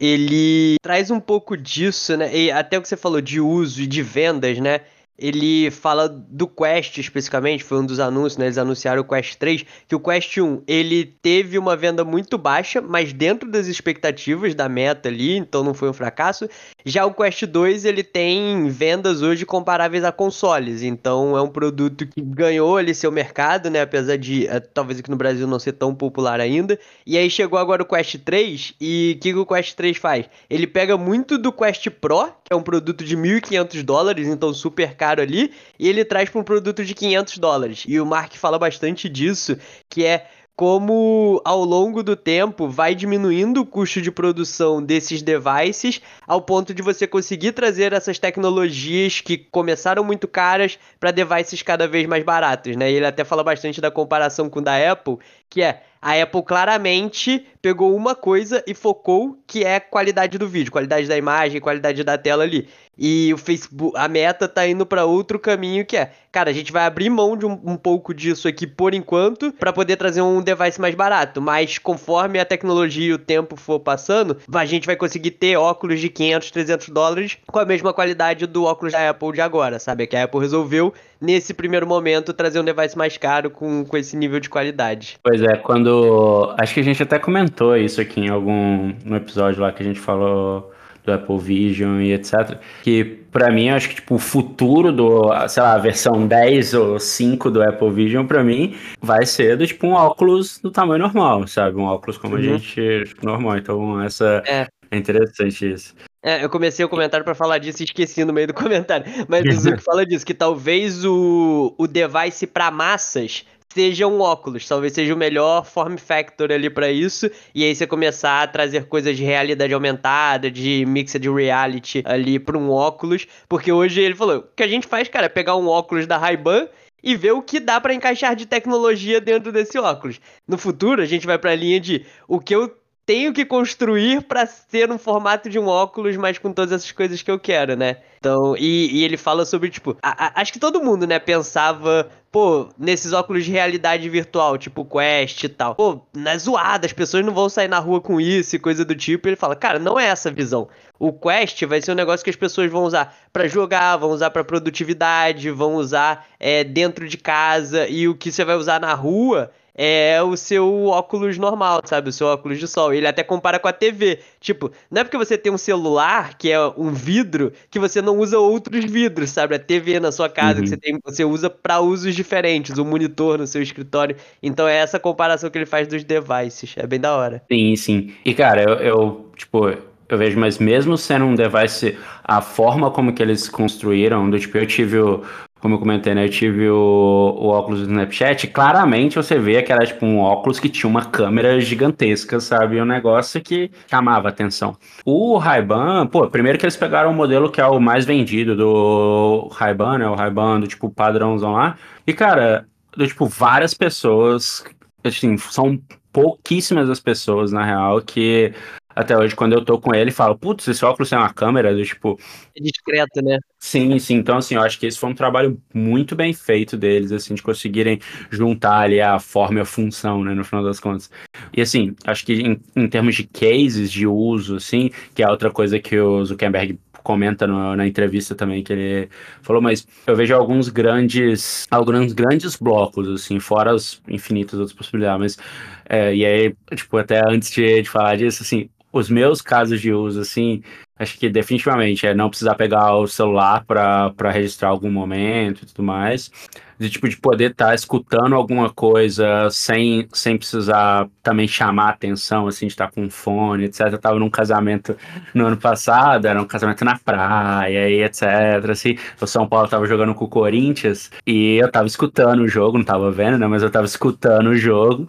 ele 0.00 0.76
traz 0.80 1.10
um 1.10 1.20
pouco 1.20 1.58
disso, 1.58 2.16
né? 2.16 2.34
E 2.34 2.50
até 2.50 2.78
o 2.78 2.80
que 2.80 2.88
você 2.88 2.96
falou 2.96 3.20
de 3.20 3.38
uso 3.38 3.82
e 3.82 3.86
de 3.86 4.02
vendas, 4.02 4.58
né? 4.58 4.80
Ele 5.22 5.70
fala 5.70 6.08
do 6.08 6.48
Quest 6.48 6.98
especificamente, 6.98 7.62
foi 7.62 7.78
um 7.78 7.86
dos 7.86 8.00
anúncios, 8.00 8.36
né? 8.36 8.46
Eles 8.46 8.58
anunciaram 8.58 9.02
o 9.02 9.04
Quest 9.04 9.36
3, 9.36 9.64
que 9.86 9.94
o 9.94 10.00
Quest 10.00 10.36
1, 10.36 10.62
ele 10.66 11.04
teve 11.04 11.56
uma 11.58 11.76
venda 11.76 12.04
muito 12.04 12.36
baixa, 12.36 12.82
mas 12.82 13.12
dentro 13.12 13.48
das 13.48 13.68
expectativas 13.68 14.52
da 14.52 14.68
meta 14.68 15.08
ali, 15.08 15.36
então 15.36 15.62
não 15.62 15.74
foi 15.74 15.88
um 15.88 15.92
fracasso. 15.92 16.48
Já 16.84 17.06
o 17.06 17.14
Quest 17.14 17.44
2, 17.44 17.84
ele 17.84 18.02
tem 18.02 18.68
vendas 18.68 19.22
hoje 19.22 19.46
comparáveis 19.46 20.02
a 20.02 20.10
consoles, 20.10 20.82
então 20.82 21.36
é 21.36 21.40
um 21.40 21.48
produto 21.48 22.04
que 22.04 22.20
ganhou 22.20 22.76
ali 22.76 22.92
seu 22.92 23.12
mercado, 23.12 23.70
né? 23.70 23.82
Apesar 23.82 24.18
de, 24.18 24.48
é, 24.48 24.58
talvez 24.58 24.98
aqui 24.98 25.10
no 25.10 25.16
Brasil 25.16 25.46
não 25.46 25.60
ser 25.60 25.72
tão 25.72 25.94
popular 25.94 26.40
ainda. 26.40 26.76
E 27.06 27.16
aí 27.16 27.30
chegou 27.30 27.60
agora 27.60 27.84
o 27.84 27.86
Quest 27.86 28.16
3, 28.24 28.74
e 28.80 29.14
o 29.16 29.20
que, 29.20 29.32
que 29.32 29.38
o 29.38 29.46
Quest 29.46 29.76
3 29.76 29.96
faz? 29.98 30.26
Ele 30.50 30.66
pega 30.66 30.96
muito 30.96 31.38
do 31.38 31.52
Quest 31.52 31.88
Pro, 31.90 32.26
que 32.44 32.52
é 32.52 32.56
um 32.56 32.62
produto 32.62 33.04
de 33.04 33.16
1.500 33.16 33.82
dólares, 33.84 34.26
então 34.26 34.52
super 34.52 34.96
caro 34.96 35.11
ali, 35.20 35.52
e 35.78 35.88
ele 35.88 36.04
traz 36.04 36.28
para 36.30 36.40
um 36.40 36.44
produto 36.44 36.84
de 36.84 36.94
500 36.94 37.38
dólares. 37.38 37.84
E 37.86 38.00
o 38.00 38.06
Mark 38.06 38.34
fala 38.34 38.58
bastante 38.58 39.08
disso, 39.08 39.56
que 39.88 40.04
é 40.04 40.26
como 40.54 41.40
ao 41.44 41.64
longo 41.64 42.02
do 42.02 42.14
tempo 42.14 42.68
vai 42.68 42.94
diminuindo 42.94 43.62
o 43.62 43.66
custo 43.66 44.02
de 44.02 44.10
produção 44.10 44.82
desses 44.82 45.22
devices 45.22 46.00
ao 46.26 46.42
ponto 46.42 46.74
de 46.74 46.82
você 46.82 47.06
conseguir 47.06 47.52
trazer 47.52 47.92
essas 47.92 48.18
tecnologias 48.18 49.20
que 49.20 49.38
começaram 49.38 50.04
muito 50.04 50.28
caras 50.28 50.78
para 51.00 51.10
devices 51.10 51.62
cada 51.62 51.88
vez 51.88 52.06
mais 52.06 52.22
baratos, 52.22 52.76
né? 52.76 52.92
Ele 52.92 53.06
até 53.06 53.24
fala 53.24 53.42
bastante 53.42 53.80
da 53.80 53.90
comparação 53.90 54.50
com 54.50 54.60
o 54.60 54.62
da 54.62 54.92
Apple, 54.92 55.18
que 55.52 55.60
é 55.60 55.82
a 56.02 56.20
Apple 56.20 56.42
claramente 56.42 57.46
pegou 57.62 57.94
uma 57.94 58.16
coisa 58.16 58.60
e 58.66 58.74
focou 58.74 59.38
que 59.46 59.62
é 59.62 59.78
qualidade 59.78 60.36
do 60.36 60.48
vídeo, 60.48 60.72
qualidade 60.72 61.06
da 61.06 61.16
imagem, 61.16 61.60
qualidade 61.60 62.02
da 62.02 62.18
tela 62.18 62.42
ali. 62.42 62.68
E 62.98 63.32
o 63.32 63.38
Facebook, 63.38 63.96
a 63.96 64.08
meta 64.08 64.48
tá 64.48 64.66
indo 64.66 64.84
para 64.84 65.04
outro 65.04 65.38
caminho 65.38 65.86
que 65.86 65.96
é, 65.96 66.10
cara, 66.32 66.50
a 66.50 66.52
gente 66.52 66.72
vai 66.72 66.84
abrir 66.84 67.08
mão 67.08 67.36
de 67.36 67.46
um, 67.46 67.52
um 67.64 67.76
pouco 67.76 68.12
disso 68.12 68.48
aqui 68.48 68.66
por 68.66 68.94
enquanto 68.94 69.52
para 69.52 69.72
poder 69.72 69.96
trazer 69.96 70.20
um 70.22 70.42
device 70.42 70.80
mais 70.80 70.94
barato, 70.94 71.40
mas 71.40 71.78
conforme 71.78 72.40
a 72.40 72.44
tecnologia 72.44 73.06
e 73.06 73.12
o 73.12 73.18
tempo 73.18 73.54
for 73.54 73.78
passando, 73.78 74.36
a 74.52 74.64
gente 74.66 74.86
vai 74.86 74.96
conseguir 74.96 75.30
ter 75.30 75.56
óculos 75.56 76.00
de 76.00 76.08
500, 76.08 76.50
300 76.50 76.88
dólares 76.88 77.38
com 77.46 77.60
a 77.60 77.64
mesma 77.64 77.92
qualidade 77.92 78.46
do 78.46 78.64
óculos 78.64 78.92
da 78.92 79.08
Apple 79.08 79.32
de 79.32 79.40
agora, 79.40 79.78
sabe? 79.78 80.06
Que 80.06 80.16
a 80.16 80.24
Apple 80.24 80.40
resolveu 80.40 80.92
nesse 81.22 81.54
primeiro 81.54 81.86
momento 81.86 82.32
trazer 82.32 82.60
um 82.60 82.64
device 82.64 82.98
mais 82.98 83.16
caro 83.16 83.50
com, 83.50 83.84
com 83.84 83.96
esse 83.96 84.16
nível 84.16 84.40
de 84.40 84.50
qualidade. 84.50 85.16
Pois 85.22 85.40
é, 85.40 85.56
quando 85.56 86.54
acho 86.58 86.74
que 86.74 86.80
a 86.80 86.84
gente 86.84 87.02
até 87.02 87.18
comentou 87.18 87.76
isso 87.76 88.00
aqui 88.00 88.20
em 88.20 88.28
algum 88.28 88.92
no 89.04 89.16
episódio 89.16 89.62
lá 89.62 89.72
que 89.72 89.82
a 89.82 89.86
gente 89.86 90.00
falou 90.00 90.72
do 91.04 91.12
Apple 91.12 91.38
Vision 91.38 92.00
e 92.00 92.12
etc. 92.12 92.58
Que 92.82 93.04
para 93.04 93.50
mim, 93.50 93.70
acho 93.70 93.88
que 93.88 93.94
tipo, 93.96 94.16
o 94.16 94.18
futuro 94.18 94.92
do, 94.92 95.22
sei 95.48 95.62
lá, 95.62 95.74
a 95.74 95.78
versão 95.78 96.26
10 96.26 96.74
ou 96.74 96.98
5 96.98 97.50
do 97.50 97.62
Apple 97.62 97.90
Vision, 97.90 98.26
para 98.26 98.44
mim, 98.44 98.76
vai 99.00 99.24
ser 99.26 99.56
do 99.56 99.66
tipo 99.66 99.86
um 99.86 99.92
óculos 99.92 100.58
do 100.58 100.70
tamanho 100.70 101.00
normal, 101.00 101.46
sabe? 101.46 101.76
Um 101.78 101.84
óculos 101.84 102.18
como 102.18 102.34
uhum. 102.34 102.40
a 102.40 102.42
gente 102.42 103.04
tipo, 103.06 103.24
normal. 103.24 103.56
Então, 103.56 104.00
essa 104.02 104.42
é. 104.46 104.66
é 104.90 104.96
interessante 104.96 105.72
isso. 105.72 105.94
É, 106.22 106.44
eu 106.44 106.48
comecei 106.48 106.84
o 106.84 106.88
comentário 106.88 107.24
para 107.24 107.34
falar 107.34 107.58
disso 107.58 107.82
e 107.82 107.84
esqueci 107.84 108.24
no 108.24 108.32
meio 108.32 108.46
do 108.46 108.54
comentário. 108.54 109.04
Mas 109.28 109.44
o 109.44 109.60
Zuko 109.60 109.80
fala 109.82 110.06
disso, 110.06 110.24
que 110.24 110.34
talvez 110.34 111.04
o, 111.04 111.74
o 111.76 111.86
device 111.86 112.46
para 112.46 112.70
massas 112.70 113.44
seja 113.74 114.06
um 114.06 114.20
óculos, 114.20 114.68
talvez 114.68 114.92
seja 114.92 115.14
o 115.14 115.16
melhor 115.16 115.64
form 115.64 115.96
factor 115.96 116.52
ali 116.52 116.68
para 116.68 116.90
isso, 116.90 117.30
e 117.54 117.64
aí 117.64 117.74
você 117.74 117.86
começar 117.86 118.42
a 118.42 118.46
trazer 118.46 118.84
coisas 118.84 119.16
de 119.16 119.24
realidade 119.24 119.72
aumentada, 119.72 120.50
de 120.50 120.84
mixed 120.86 121.26
reality 121.30 122.02
ali 122.04 122.38
para 122.38 122.58
um 122.58 122.70
óculos, 122.70 123.26
porque 123.48 123.72
hoje 123.72 124.00
ele 124.00 124.14
falou, 124.14 124.40
o 124.40 124.42
que 124.54 124.62
a 124.62 124.68
gente 124.68 124.86
faz, 124.86 125.08
cara, 125.08 125.24
é 125.24 125.28
pegar 125.28 125.56
um 125.56 125.68
óculos 125.68 126.06
da 126.06 126.18
Ray-Ban 126.18 126.68
e 127.02 127.16
ver 127.16 127.32
o 127.32 127.42
que 127.42 127.58
dá 127.58 127.80
para 127.80 127.94
encaixar 127.94 128.36
de 128.36 128.46
tecnologia 128.46 129.20
dentro 129.20 129.50
desse 129.50 129.78
óculos. 129.78 130.20
No 130.46 130.56
futuro, 130.56 131.02
a 131.02 131.06
gente 131.06 131.26
vai 131.26 131.38
para 131.38 131.50
a 131.50 131.56
linha 131.56 131.80
de 131.80 132.06
o 132.28 132.38
que 132.38 132.54
eu 132.54 132.70
tenho 133.06 133.32
que 133.32 133.44
construir 133.44 134.22
para 134.22 134.46
ser 134.46 134.88
no 134.88 134.98
formato 134.98 135.48
de 135.48 135.58
um 135.58 135.66
óculos, 135.66 136.16
mas 136.16 136.38
com 136.38 136.52
todas 136.52 136.72
essas 136.72 136.92
coisas 136.92 137.22
que 137.22 137.30
eu 137.30 137.38
quero, 137.38 137.76
né? 137.76 138.02
Então, 138.22 138.54
e, 138.56 139.00
e 139.00 139.04
ele 139.04 139.16
fala 139.16 139.44
sobre, 139.44 139.68
tipo, 139.68 139.96
a, 140.00 140.26
a, 140.26 140.40
acho 140.40 140.52
que 140.52 140.60
todo 140.60 140.80
mundo, 140.80 141.08
né, 141.08 141.18
pensava, 141.18 142.08
pô, 142.30 142.68
nesses 142.78 143.12
óculos 143.12 143.44
de 143.44 143.50
realidade 143.50 144.08
virtual, 144.08 144.56
tipo 144.56 144.84
Quest 144.84 145.42
e 145.42 145.48
tal. 145.48 145.74
Pô, 145.74 146.00
na 146.14 146.38
zoada, 146.38 146.86
as 146.86 146.92
pessoas 146.92 147.26
não 147.26 147.34
vão 147.34 147.48
sair 147.48 147.66
na 147.66 147.80
rua 147.80 148.00
com 148.00 148.20
isso 148.20 148.54
e 148.54 148.60
coisa 148.60 148.84
do 148.84 148.94
tipo. 148.94 149.28
Ele 149.28 149.34
fala, 149.34 149.56
cara, 149.56 149.80
não 149.80 149.98
é 149.98 150.06
essa 150.06 150.28
a 150.28 150.32
visão. 150.32 150.68
O 151.00 151.12
Quest 151.12 151.64
vai 151.64 151.82
ser 151.82 151.90
um 151.90 151.96
negócio 151.96 152.22
que 152.22 152.30
as 152.30 152.36
pessoas 152.36 152.70
vão 152.70 152.84
usar 152.84 153.12
para 153.32 153.48
jogar, 153.48 153.96
vão 153.96 154.10
usar 154.10 154.30
para 154.30 154.44
produtividade, 154.44 155.50
vão 155.50 155.74
usar 155.74 156.24
é, 156.38 156.62
dentro 156.62 157.08
de 157.08 157.18
casa, 157.18 157.88
e 157.88 158.06
o 158.06 158.14
que 158.14 158.30
você 158.30 158.44
vai 158.44 158.54
usar 158.54 158.80
na 158.80 158.94
rua 158.94 159.50
é 159.74 160.22
o 160.22 160.36
seu 160.36 160.86
óculos 160.86 161.38
normal, 161.38 161.80
sabe? 161.84 162.10
O 162.10 162.12
seu 162.12 162.26
óculos 162.26 162.58
de 162.58 162.68
sol. 162.68 162.92
Ele 162.92 163.06
até 163.06 163.22
compara 163.22 163.58
com 163.58 163.68
a 163.68 163.72
TV. 163.72 164.20
Tipo, 164.40 164.70
não 164.90 165.00
é 165.00 165.04
porque 165.04 165.16
você 165.16 165.38
tem 165.38 165.52
um 165.52 165.58
celular, 165.58 166.36
que 166.36 166.50
é 166.50 166.60
um 166.76 166.92
vidro, 166.92 167.52
que 167.70 167.78
você 167.78 168.02
não 168.02 168.11
usa 168.18 168.38
outros 168.38 168.84
vidros, 168.84 169.30
sabe? 169.30 169.54
A 169.54 169.58
TV 169.58 170.00
na 170.00 170.12
sua 170.12 170.28
casa, 170.28 170.58
uhum. 170.58 170.62
que 170.64 170.68
você, 170.68 170.76
tem, 170.76 170.98
você 171.04 171.24
usa 171.24 171.48
para 171.48 171.80
usos 171.80 172.14
diferentes, 172.14 172.76
o 172.78 172.82
um 172.82 172.84
monitor 172.84 173.38
no 173.38 173.46
seu 173.46 173.62
escritório. 173.62 174.16
Então 174.42 174.66
é 174.66 174.76
essa 174.76 174.98
comparação 174.98 175.50
que 175.50 175.58
ele 175.58 175.66
faz 175.66 175.86
dos 175.88 176.04
devices. 176.04 176.74
É 176.76 176.86
bem 176.86 177.00
da 177.00 177.16
hora. 177.16 177.42
Sim, 177.50 177.76
sim. 177.76 178.12
E 178.24 178.34
cara, 178.34 178.62
eu, 178.62 178.74
eu 178.74 179.26
tipo, 179.36 179.68
eu 180.08 180.18
vejo, 180.18 180.38
mas 180.38 180.58
mesmo 180.58 180.96
sendo 180.98 181.24
um 181.24 181.34
device, 181.34 181.96
a 182.22 182.40
forma 182.40 182.90
como 182.90 183.12
que 183.12 183.22
eles 183.22 183.48
construíram, 183.48 184.28
do 184.28 184.38
tipo, 184.38 184.58
eu 184.58 184.66
tive 184.66 184.98
o, 184.98 185.22
como 185.62 185.76
eu 185.76 185.78
comentei, 185.78 186.12
né? 186.12 186.24
Eu 186.24 186.28
tive 186.28 186.68
o, 186.68 186.74
o 186.74 187.46
óculos 187.46 187.82
do 187.82 187.86
Snapchat. 187.86 188.48
Claramente 188.48 189.14
você 189.14 189.38
vê 189.38 189.62
que 189.62 189.72
era 189.72 189.86
tipo 189.86 190.04
um 190.04 190.18
óculos 190.18 190.58
que 190.58 190.68
tinha 190.68 190.90
uma 190.90 191.04
câmera 191.04 191.60
gigantesca, 191.60 192.40
sabe? 192.40 192.82
Um 192.82 192.84
negócio 192.84 193.40
que 193.40 193.70
chamava 193.88 194.28
atenção. 194.28 194.76
O 195.04 195.38
Ray-Ban, 195.38 196.08
pô, 196.08 196.28
primeiro 196.28 196.58
que 196.58 196.64
eles 196.64 196.76
pegaram 196.76 197.12
o 197.12 197.14
modelo 197.14 197.48
que 197.48 197.60
é 197.60 197.66
o 197.66 197.78
mais 197.78 198.04
vendido 198.04 198.56
do 198.56 199.48
Ray-Ban, 199.52 199.98
né? 199.98 200.08
O 200.08 200.16
Ray-Ban 200.16 200.58
do 200.58 200.66
tipo 200.66 200.90
padrãozão 200.90 201.52
lá. 201.52 201.76
E, 202.04 202.12
cara, 202.12 202.66
do 202.96 203.06
tipo, 203.06 203.26
várias 203.26 203.72
pessoas, 203.72 204.64
assim, 205.04 205.38
são 205.38 205.80
pouquíssimas 206.12 206.90
as 206.90 206.98
pessoas, 206.98 207.52
na 207.52 207.64
real, 207.64 208.02
que 208.02 208.52
até 208.94 209.16
hoje, 209.16 209.34
quando 209.34 209.52
eu 209.54 209.64
tô 209.64 209.80
com 209.80 209.94
ele, 209.94 210.10
falo, 210.10 210.36
putz, 210.36 210.66
esse 210.68 210.84
óculos 210.84 211.10
tem 211.10 211.18
uma 211.18 211.32
câmera, 211.32 211.74
do, 211.74 211.84
tipo... 211.84 212.18
É 212.56 212.62
discreto, 212.62 213.22
né? 213.22 213.38
Sim, 213.58 213.98
sim. 213.98 214.14
Então, 214.16 214.36
assim, 214.38 214.54
eu 214.54 214.62
acho 214.62 214.78
que 214.78 214.86
esse 214.86 214.98
foi 214.98 215.10
um 215.10 215.14
trabalho 215.14 215.60
muito 215.74 216.14
bem 216.14 216.32
feito 216.32 216.76
deles, 216.76 217.12
assim, 217.12 217.34
de 217.34 217.42
conseguirem 217.42 217.98
juntar 218.30 218.80
ali 218.80 219.00
a 219.00 219.18
forma 219.18 219.58
e 219.58 219.62
a 219.62 219.64
função, 219.64 220.22
né, 220.24 220.34
no 220.34 220.44
final 220.44 220.64
das 220.64 220.80
contas. 220.80 221.10
E, 221.52 221.60
assim, 221.60 221.94
acho 222.04 222.24
que 222.24 222.34
em, 222.34 222.60
em 222.76 222.88
termos 222.88 223.14
de 223.14 223.24
cases 223.24 223.90
de 223.90 224.06
uso, 224.06 224.56
assim, 224.56 224.90
que 225.14 225.22
é 225.22 225.28
outra 225.28 225.50
coisa 225.50 225.78
que 225.78 225.98
o 225.98 226.24
Zuckerberg 226.24 226.78
comenta 227.02 227.46
no, 227.46 227.74
na 227.76 227.86
entrevista 227.86 228.34
também 228.34 228.62
que 228.62 228.72
ele 228.72 229.08
falou, 229.42 229.60
mas 229.60 229.86
eu 230.06 230.14
vejo 230.16 230.34
alguns 230.34 230.68
grandes, 230.68 231.66
alguns 231.70 232.12
grandes 232.12 232.56
blocos, 232.56 233.08
assim, 233.08 233.40
fora 233.40 233.74
as 233.74 234.00
infinitas 234.08 234.58
outras 234.58 234.76
possibilidades, 234.76 235.36
mas, 235.36 235.46
é, 235.88 236.14
e 236.14 236.24
aí, 236.24 236.54
tipo, 236.74 236.96
até 236.96 237.22
antes 237.28 237.50
de, 237.50 237.82
de 237.82 237.88
falar 237.88 238.16
disso, 238.16 238.42
assim, 238.42 238.68
os 238.92 239.08
meus 239.08 239.40
casos 239.40 239.80
de 239.80 239.92
uso, 239.92 240.20
assim, 240.20 240.62
acho 240.98 241.18
que 241.18 241.28
definitivamente 241.28 242.06
é 242.06 242.14
não 242.14 242.28
precisar 242.28 242.54
pegar 242.54 242.94
o 242.94 243.06
celular 243.06 243.64
para 243.64 244.30
registrar 244.30 244.68
algum 244.68 244.90
momento 244.90 245.62
e 245.62 245.66
tudo 245.66 245.82
mais. 245.82 246.30
De 246.78 246.90
tipo, 246.90 247.08
de 247.08 247.16
poder 247.16 247.52
estar 247.52 247.68
tá 247.68 247.74
escutando 247.74 248.34
alguma 248.34 248.68
coisa 248.68 249.48
sem, 249.50 250.08
sem 250.12 250.36
precisar 250.36 251.08
também 251.22 251.46
chamar 251.46 251.90
atenção, 251.90 252.48
assim, 252.48 252.66
de 252.66 252.72
estar 252.72 252.86
tá 252.88 252.92
com 252.92 253.02
um 253.04 253.10
fone, 253.10 253.64
etc. 253.64 253.92
Eu 253.92 253.98
tava 253.98 254.18
num 254.18 254.28
casamento 254.28 254.96
no 255.32 255.46
ano 255.46 255.56
passado, 255.56 256.26
era 256.26 256.42
um 256.42 256.44
casamento 256.44 256.84
na 256.84 256.98
praia 256.98 257.88
e 257.88 258.02
etc. 258.02 258.24
Assim, 258.68 258.96
o 259.20 259.26
São 259.26 259.48
Paulo 259.48 259.68
tava 259.68 259.86
jogando 259.86 260.14
com 260.14 260.24
o 260.24 260.28
Corinthians 260.28 261.10
e 261.24 261.56
eu 261.56 261.70
tava 261.70 261.86
escutando 261.86 262.40
o 262.40 262.48
jogo, 262.48 262.78
não 262.78 262.84
tava 262.84 263.12
vendo, 263.12 263.38
né? 263.38 263.46
Mas 263.46 263.62
eu 263.62 263.70
tava 263.70 263.86
escutando 263.86 264.48
o 264.50 264.56
jogo. 264.56 265.08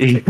E, 0.00 0.22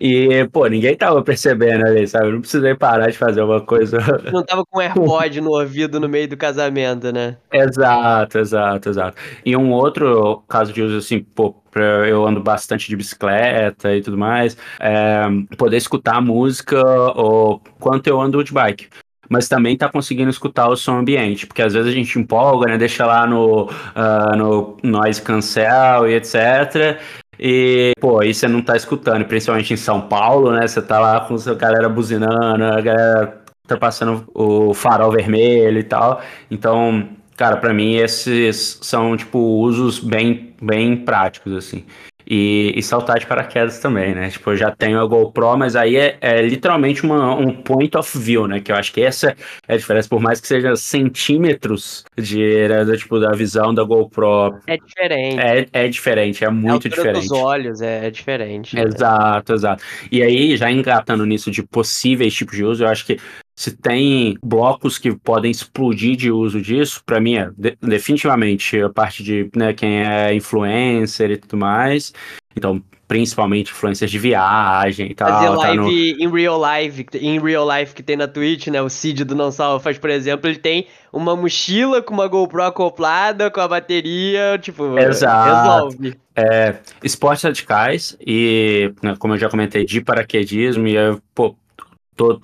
e, 0.00 0.46
pô, 0.48 0.66
ninguém 0.66 0.96
tava 0.96 1.22
percebendo 1.22 1.86
ali, 1.86 2.06
sabe? 2.06 2.26
Eu 2.26 2.32
não 2.32 2.40
precisei 2.40 2.74
parar 2.74 3.10
de 3.10 3.18
fazer 3.18 3.42
uma 3.42 3.60
coisa. 3.60 3.98
Não 4.32 4.44
tava 4.44 4.64
com 4.66 4.80
AirPod 4.80 5.40
no 5.40 5.50
ouvido 5.50 6.00
no 6.00 6.08
meio 6.08 6.28
do 6.28 6.36
casamento, 6.36 7.12
né? 7.12 7.36
Exato, 7.52 8.38
exato, 8.38 8.88
exato. 8.88 9.16
E 9.44 9.56
um 9.56 9.72
outro 9.72 10.42
caso 10.48 10.72
de 10.72 10.82
uso, 10.82 10.98
assim, 10.98 11.20
pô, 11.20 11.54
eu 12.08 12.26
ando 12.26 12.42
bastante 12.42 12.88
de 12.88 12.96
bicicleta 12.96 13.94
e 13.94 14.02
tudo 14.02 14.18
mais, 14.18 14.56
é 14.80 15.22
poder 15.56 15.76
escutar 15.76 16.16
a 16.16 16.20
música 16.20 16.82
ou 17.14 17.60
quanto 17.78 18.06
eu 18.06 18.20
ando 18.20 18.42
de 18.42 18.52
bike 18.52 18.88
mas 19.28 19.48
também 19.48 19.76
tá 19.76 19.88
conseguindo 19.88 20.30
escutar 20.30 20.68
o 20.68 20.76
som 20.76 20.98
ambiente, 20.98 21.46
porque 21.46 21.62
às 21.62 21.72
vezes 21.72 21.90
a 21.90 21.94
gente 21.94 22.18
empolga, 22.18 22.66
né, 22.66 22.78
deixa 22.78 23.06
lá 23.06 23.26
no, 23.26 23.64
uh, 23.64 24.36
no 24.36 24.76
noise 24.82 25.20
cancel 25.20 26.08
e 26.08 26.14
etc, 26.14 27.00
e, 27.38 27.92
pô, 28.00 28.20
aí 28.20 28.32
você 28.32 28.46
não 28.48 28.62
tá 28.62 28.76
escutando, 28.76 29.24
principalmente 29.24 29.72
em 29.72 29.76
São 29.76 30.00
Paulo, 30.00 30.52
né? 30.52 30.66
Você 30.66 30.80
tá 30.82 30.98
lá 31.00 31.20
com 31.20 31.34
a 31.34 31.54
galera 31.54 31.88
buzinando, 31.88 32.64
a 32.64 32.80
galera 32.80 33.44
tá 33.66 33.76
passando 33.76 34.24
o 34.34 34.74
farol 34.74 35.10
vermelho 35.10 35.78
e 35.78 35.84
tal. 35.84 36.20
Então, 36.50 37.08
cara, 37.36 37.56
para 37.56 37.72
mim 37.72 37.94
esses 37.94 38.78
são, 38.82 39.16
tipo, 39.16 39.38
usos 39.38 39.98
bem, 39.98 40.54
bem 40.60 40.96
práticos, 40.96 41.52
assim. 41.54 41.84
E, 42.26 42.72
e, 42.74 42.82
saltar 42.82 43.18
de 43.18 43.26
paraquedas 43.26 43.78
também, 43.78 44.14
né? 44.14 44.30
Tipo, 44.30 44.52
eu 44.52 44.56
já 44.56 44.70
tenho 44.70 44.98
a 45.00 45.06
GoPro, 45.06 45.56
mas 45.58 45.76
aí 45.76 45.96
é, 45.96 46.16
é, 46.20 46.40
literalmente 46.40 47.02
uma, 47.02 47.34
um 47.34 47.52
point 47.52 47.96
of 47.96 48.18
view, 48.18 48.48
né? 48.48 48.60
Que 48.60 48.72
eu 48.72 48.76
acho 48.76 48.92
que 48.92 49.02
essa 49.02 49.36
é 49.68 49.74
a 49.74 49.76
diferença, 49.76 50.08
por 50.08 50.20
mais 50.20 50.40
que 50.40 50.46
seja 50.46 50.74
centímetros 50.74 52.04
de, 52.16 52.66
né, 52.68 52.96
tipo, 52.96 53.20
da 53.20 53.32
visão 53.32 53.74
da 53.74 53.84
GoPro. 53.84 54.58
É 54.66 54.76
diferente. 54.76 55.38
É, 55.38 55.66
é 55.84 55.88
diferente, 55.88 56.44
é 56.44 56.50
muito 56.50 56.86
é 56.86 56.90
diferente. 56.90 57.28
dos 57.28 57.32
olhos, 57.32 57.82
é, 57.82 58.06
é 58.06 58.10
diferente. 58.10 58.78
Exato, 58.78 59.52
né? 59.52 59.56
exato. 59.56 59.84
E 60.10 60.22
aí, 60.22 60.56
já 60.56 60.70
engatando 60.70 61.26
nisso 61.26 61.50
de 61.50 61.62
possíveis 61.62 62.32
tipos 62.32 62.56
de 62.56 62.64
uso, 62.64 62.84
eu 62.84 62.88
acho 62.88 63.04
que 63.04 63.18
se 63.56 63.76
tem 63.76 64.36
blocos 64.42 64.98
que 64.98 65.14
podem 65.16 65.50
explodir 65.50 66.16
de 66.16 66.30
uso 66.30 66.60
disso, 66.60 67.02
para 67.04 67.20
mim 67.20 67.36
é 67.36 67.50
de, 67.56 67.76
definitivamente 67.80 68.80
a 68.80 68.90
parte 68.90 69.22
de 69.22 69.48
né, 69.54 69.72
quem 69.72 70.04
é 70.04 70.34
influencer 70.34 71.30
e 71.30 71.36
tudo 71.36 71.56
mais. 71.56 72.12
Então, 72.56 72.82
principalmente 73.06 73.70
influencers 73.70 74.10
de 74.10 74.18
viagem 74.18 75.10
e 75.10 75.14
tal. 75.14 75.28
Fazer 75.28 75.46
tá 75.46 75.52
live 75.52 75.78
no... 75.78 75.90
em 75.90 76.30
real 76.30 76.60
life, 76.60 77.06
em 77.14 77.40
real 77.40 77.68
life 77.68 77.94
que 77.94 78.02
tem 78.02 78.16
na 78.16 78.26
Twitch, 78.26 78.68
né? 78.68 78.80
O 78.80 78.88
Cid 78.88 79.24
do 79.24 79.34
Não 79.34 79.50
Salva 79.50 79.78
faz, 79.80 79.98
por 79.98 80.10
exemplo, 80.10 80.48
ele 80.48 80.58
tem 80.58 80.86
uma 81.12 81.36
mochila 81.36 82.02
com 82.02 82.14
uma 82.14 82.26
GoPro 82.26 82.62
acoplada, 82.62 83.50
com 83.50 83.60
a 83.60 83.68
bateria, 83.68 84.58
tipo, 84.60 84.98
Exato. 84.98 85.88
resolve. 85.88 86.16
É, 86.34 86.76
esportes 87.02 87.44
radicais 87.44 88.16
e, 88.26 88.92
né, 89.02 89.14
como 89.18 89.34
eu 89.34 89.38
já 89.38 89.48
comentei, 89.48 89.84
de 89.84 90.00
paraquedismo, 90.00 90.88
e 90.88 90.96
pô, 91.34 91.54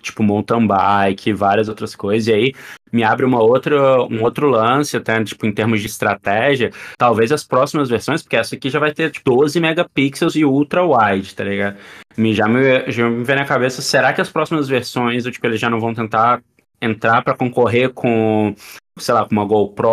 tipo, 0.03 0.23
mountain 0.23 0.67
bike, 0.67 1.33
várias 1.33 1.69
outras 1.69 1.95
coisas, 1.95 2.29
e 2.29 2.33
aí 2.33 2.53
me 2.93 3.05
abre 3.05 3.25
uma 3.25 3.41
outra, 3.41 4.03
um 4.05 4.23
outro 4.23 4.49
lance, 4.49 4.97
até, 4.97 5.23
tipo, 5.23 5.47
em 5.47 5.53
termos 5.53 5.81
de 5.81 5.87
estratégia, 5.87 6.71
talvez 6.99 7.31
as 7.31 7.45
próximas 7.45 7.89
versões, 7.89 8.23
porque 8.23 8.37
essa 8.37 8.55
aqui 8.55 8.69
já 8.69 8.79
vai 8.79 8.93
ter 8.93 9.11
tipo, 9.11 9.31
12 9.31 9.61
megapixels 9.61 10.35
e 10.35 10.45
ultra 10.45 10.85
wide, 10.85 11.35
tá 11.35 11.45
ligado? 11.45 11.77
Me, 12.17 12.35
já, 12.35 12.49
me, 12.49 12.91
já 12.91 13.09
me 13.09 13.25
vem 13.25 13.37
na 13.37 13.45
cabeça, 13.45 13.81
será 13.81 14.13
que 14.13 14.21
as 14.21 14.31
próximas 14.31 14.69
versões, 14.69 15.25
tipo, 15.25 15.47
eles 15.47 15.61
já 15.61 15.71
não 15.71 15.81
vão 15.81 15.95
tentar 15.95 16.43
entrar 16.81 17.23
para 17.23 17.37
concorrer 17.37 17.91
com 17.91 18.55
sei 19.01 19.15
lá, 19.15 19.25
com 19.25 19.33
uma 19.33 19.45
GoPro 19.45 19.89